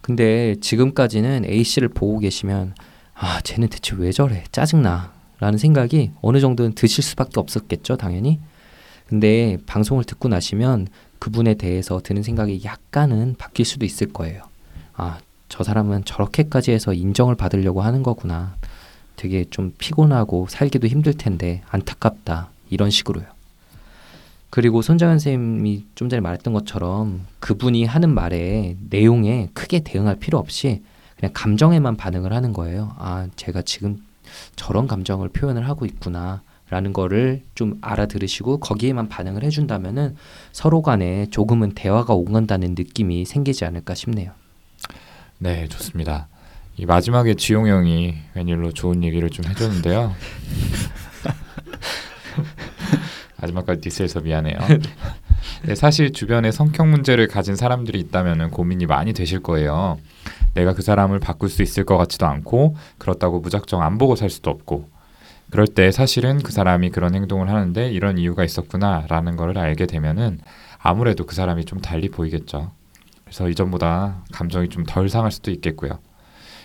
근데 0.00 0.56
지금까지는 0.60 1.44
A 1.46 1.64
씨를 1.64 1.88
보고 1.88 2.18
계시면 2.18 2.74
아, 3.14 3.40
쟤는 3.42 3.68
대체 3.68 3.94
왜 3.96 4.12
저래? 4.12 4.44
짜증나. 4.52 5.12
라는 5.40 5.58
생각이 5.58 6.12
어느 6.22 6.40
정도는 6.40 6.74
드실 6.74 7.02
수밖에 7.02 7.40
없었겠죠, 7.40 7.96
당연히. 7.96 8.38
근데 9.06 9.58
방송을 9.66 10.04
듣고 10.04 10.28
나시면 10.28 10.88
그분에 11.18 11.54
대해서 11.54 12.00
드는 12.02 12.22
생각이 12.22 12.62
약간은 12.64 13.36
바뀔 13.38 13.64
수도 13.64 13.84
있을 13.84 14.12
거예요. 14.12 14.42
아, 14.94 15.18
저 15.48 15.62
사람은 15.62 16.04
저렇게까지 16.04 16.72
해서 16.72 16.92
인정을 16.92 17.34
받으려고 17.34 17.82
하는 17.82 18.02
거구나. 18.02 18.56
되게 19.16 19.44
좀 19.48 19.72
피곤하고 19.78 20.46
살기도 20.48 20.86
힘들 20.86 21.14
텐데 21.14 21.62
안타깝다. 21.70 22.50
이런 22.70 22.90
식으로요. 22.90 23.33
그리고 24.54 24.82
손정현 24.82 25.18
선생님이 25.18 25.84
좀 25.96 26.08
전에 26.08 26.20
말했던 26.20 26.54
것처럼 26.54 27.26
그분이 27.40 27.86
하는 27.86 28.14
말에 28.14 28.76
내용에 28.88 29.48
크게 29.52 29.80
대응할 29.80 30.14
필요 30.14 30.38
없이 30.38 30.80
그냥 31.18 31.32
감정에만 31.34 31.96
반응을 31.96 32.32
하는 32.32 32.52
거예요. 32.52 32.94
아, 32.96 33.26
제가 33.34 33.62
지금 33.62 33.96
저런 34.54 34.86
감정을 34.86 35.30
표현을 35.30 35.68
하고 35.68 35.86
있구나. 35.86 36.42
라는 36.70 36.92
거를 36.92 37.42
좀 37.56 37.78
알아들으시고 37.80 38.58
거기에만 38.58 39.08
반응을 39.08 39.42
해준다면은 39.42 40.14
서로 40.52 40.82
간에 40.82 41.26
조금은 41.30 41.72
대화가 41.72 42.14
오간다는 42.14 42.76
느낌이 42.78 43.24
생기지 43.24 43.64
않을까 43.64 43.94
싶네요. 43.94 44.30
네, 45.38 45.66
좋습니다. 45.66 46.28
이 46.76 46.86
마지막에 46.86 47.34
지용 47.34 47.66
형이 47.66 48.14
웬일로 48.34 48.72
좋은 48.72 49.02
얘기를 49.02 49.30
좀 49.30 49.46
해줬는데요. 49.46 50.14
마지막까지 53.44 53.80
디스해서 53.80 54.20
미안해요. 54.20 54.56
네, 55.66 55.74
사실 55.74 56.12
주변에 56.12 56.50
성격 56.50 56.88
문제를 56.88 57.28
가진 57.28 57.56
사람들이 57.56 58.00
있다면 58.00 58.50
고민이 58.50 58.86
많이 58.86 59.12
되실 59.12 59.40
거예요. 59.40 59.98
내가 60.54 60.72
그 60.74 60.82
사람을 60.82 61.20
바꿀 61.20 61.48
수 61.48 61.62
있을 61.62 61.84
것 61.84 61.96
같지도 61.96 62.26
않고 62.26 62.76
그렇다고 62.98 63.40
무작정 63.40 63.82
안 63.82 63.98
보고 63.98 64.16
살 64.16 64.30
수도 64.30 64.50
없고 64.50 64.88
그럴 65.50 65.66
때 65.66 65.90
사실은 65.90 66.38
그 66.38 66.52
사람이 66.52 66.90
그런 66.90 67.14
행동을 67.14 67.48
하는데 67.48 67.90
이런 67.90 68.18
이유가 68.18 68.44
있었구나라는 68.44 69.36
거를 69.36 69.58
알게 69.58 69.86
되면은 69.86 70.40
아무래도 70.78 71.26
그 71.26 71.34
사람이 71.34 71.64
좀 71.64 71.80
달리 71.80 72.08
보이겠죠. 72.08 72.72
그래서 73.24 73.48
이전보다 73.48 74.24
감정이 74.32 74.68
좀 74.68 74.84
덜 74.84 75.08
상할 75.08 75.32
수도 75.32 75.50
있겠고요. 75.50 75.98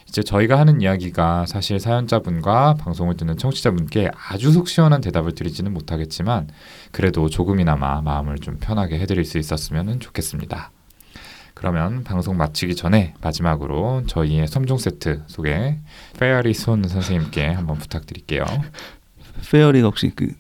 이제 0.10 0.24
저희가 0.24 0.58
하는 0.58 0.82
이야기가 0.82 1.46
사실 1.46 1.80
사연자분과 1.80 2.78
방송을 2.80 3.16
듣는 3.16 3.38
청취자분께 3.38 4.10
아주 4.30 4.52
속 4.52 4.68
시원한 4.68 5.02
대답을 5.02 5.36
드리지는 5.36 5.72
못하겠지만 5.72 6.50
그래도 6.92 7.30
조금이나마 7.30 8.02
마음을 8.02 8.40
좀 8.40 8.58
편하게 8.60 8.98
해드릴 9.00 9.24
수 9.24 9.38
있었으면 9.38 10.00
좋겠습니다. 10.00 10.72
그러면 11.54 12.04
방송 12.04 12.38
마치기 12.38 12.76
전에 12.76 13.14
마지막으로 13.22 14.04
저희의 14.08 14.48
3종 14.48 14.80
세트 14.80 15.26
소개 15.28 15.78
페어리 16.20 16.56
손 16.56 16.82
선생님께 16.88 17.46
한번 17.46 17.78
부탁드릴게요. 17.78 18.46
페어리가 19.52 19.90
혹시 19.90 20.12
그 20.16 20.34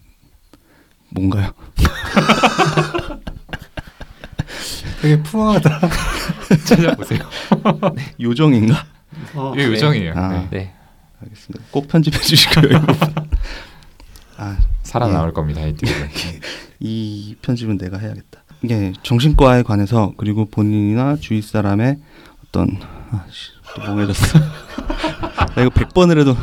뭔가요? 1.11 1.53
되게 5.03 5.21
푸어하다. 5.21 5.79
찾아보세요. 6.65 7.19
요정인가? 8.19 8.98
어, 9.35 9.53
이게 9.55 9.65
요정이에요. 9.65 10.13
아. 10.15 10.29
네. 10.29 10.47
네. 10.51 10.73
알겠습니다. 11.23 11.65
꼭 11.71 11.87
편집해 11.87 12.17
주시고요. 12.19 12.77
이거. 12.77 12.85
아, 14.37 14.57
살아 14.83 15.07
나올 15.07 15.29
예. 15.29 15.33
겁니다. 15.33 15.61
이. 15.61 15.75
이 16.79 17.35
편집은 17.41 17.77
내가 17.77 17.97
해야겠다. 17.97 18.41
이게 18.61 18.93
정신과에 19.03 19.63
관해서 19.63 20.13
그리고 20.17 20.45
본인이나 20.45 21.17
주위 21.17 21.41
사람의 21.41 21.97
어떤 22.45 22.79
아씨 23.11 23.51
또 23.75 23.81
멍해졌어. 23.81 24.39
나 24.39 25.61
이거 25.61 25.69
100번을 25.69 26.19
해도 26.19 26.35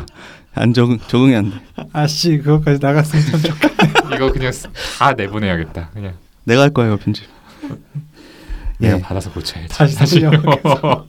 안 0.53 0.73
적응 0.73 0.99
적응이 1.07 1.35
안 1.35 1.51
돼. 1.51 1.57
아씨 1.93 2.37
그거까지 2.37 2.79
나갔으면 2.81 3.25
참 3.25 3.41
좋겠다. 3.41 3.87
이거 4.15 4.31
그냥 4.31 4.51
다 4.99 5.13
내보내야겠다. 5.13 5.89
그냥 5.93 6.13
내가 6.43 6.61
할 6.61 6.69
거예요 6.71 6.97
편집. 6.97 7.25
내가 8.79 8.97
예. 8.97 9.01
받아서 9.01 9.31
고쳐야지. 9.31 9.69
다시 9.69 9.95
사실요. 9.95 10.31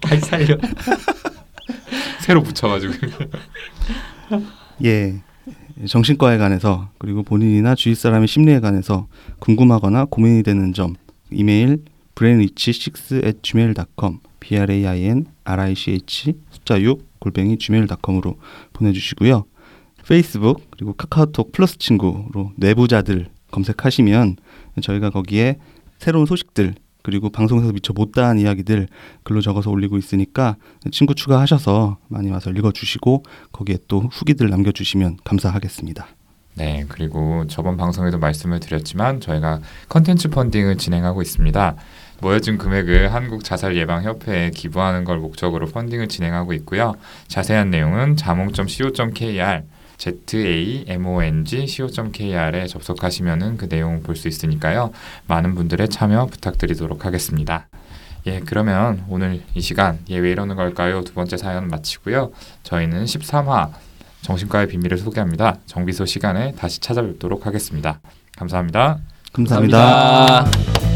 다시 0.01 0.21
살려. 0.23 0.57
새로 2.29 2.43
붙여가지고. 2.43 2.93
예. 4.85 5.23
정신과에 5.87 6.37
관해서 6.37 6.91
그리고 6.99 7.23
본인이나 7.23 7.75
주위 7.75 7.95
사람의 7.95 8.29
심리에 8.29 8.61
관해서 8.61 9.07
궁금하거나 9.39 10.05
고민이 10.11 10.43
되는 10.43 10.75
점 10.75 10.97
이메일 11.31 11.79
brainrich6@gmail.com 12.15 14.19
b 14.41 14.59
r 14.59 14.71
a 14.71 14.87
i 14.87 15.05
n 15.05 15.25
r 15.45 15.63
i 15.63 15.75
c 15.75 15.93
h 15.93 16.35
숫자 16.51 16.83
6 16.83 17.19
골뱅이 17.19 17.57
gmail.com으로 17.57 18.37
보내주시고요. 18.75 19.47
페이스북 20.07 20.71
그리고 20.71 20.93
카카오톡 20.93 21.53
플러스 21.53 21.79
친구로 21.79 22.53
뇌부자들 22.57 23.29
검색하시면 23.53 24.37
저희가 24.83 25.09
거기에 25.09 25.57
새로운 25.99 26.27
소식들 26.27 26.75
그리고 27.09 27.31
방송에서 27.31 27.73
미처 27.73 27.95
못다한 27.95 28.39
이야기들 28.39 28.87
글로 29.23 29.41
적어서 29.41 29.71
올리고 29.71 29.97
있으니까 29.97 30.57
친구 30.93 31.15
추가하셔서 31.15 31.97
많이 32.09 32.31
와서 32.31 32.51
읽어주시고 32.51 33.23
거기에 33.51 33.79
또 33.89 34.01
후기들 34.13 34.51
남겨주시면 34.51 35.17
감사하겠습니다. 35.25 36.07
네, 36.57 36.85
그리고 36.87 37.47
저번 37.47 37.79
방송에도 37.79 38.19
말씀을 38.19 38.61
드렸지만 38.61 39.23
저희가 39.23 39.61
컨텐츠 39.89 40.29
펀딩을 40.29 40.77
진행하고 40.77 41.23
있습니다. 41.23 41.77
모여진 42.21 42.59
금액을 42.59 43.15
한국 43.15 43.43
자살 43.43 43.75
예방 43.77 44.03
협회에 44.05 44.51
기부하는 44.51 45.05
걸 45.05 45.17
목적으로 45.17 45.65
펀딩을 45.65 46.09
진행하고 46.09 46.53
있고요. 46.53 46.95
자세한 47.29 47.71
내용은 47.71 48.17
자몽.co.kr 48.17 49.63
zamong.co.kr에 49.99 52.67
접속하시면은 52.67 53.57
그 53.57 53.69
내용 53.69 54.03
볼 54.03 54.17
수 54.17 54.27
있으니까요. 54.29 54.93
많은 55.27 55.55
분들의 55.55 55.89
참여 55.91 56.27
부탁드리도록 56.27 57.05
하겠습니다. 57.07 57.69
예, 58.27 58.41
그러면 58.41 59.05
오늘 59.09 59.41
이 59.55 59.61
시간 59.61 59.99
예 60.11 60.19
왜 60.19 60.33
이러는 60.33 60.57
걸까요? 60.57 61.03
두 61.03 61.15
번째 61.15 61.37
사연 61.37 61.69
마치고요. 61.69 62.33
저희는 62.65 63.05
13화 63.05 63.71
정신과의 64.23 64.67
비밀을 64.69 64.99
소개합니다. 64.99 65.59
정비소 65.67 66.05
시간에 66.05 66.53
다시 66.53 66.81
찾아뵙도록 66.81 67.47
하겠습니다. 67.47 68.01
감사합니다. 68.37 68.99
감사합니다. 69.33 69.79
감사합니다. 69.79 70.88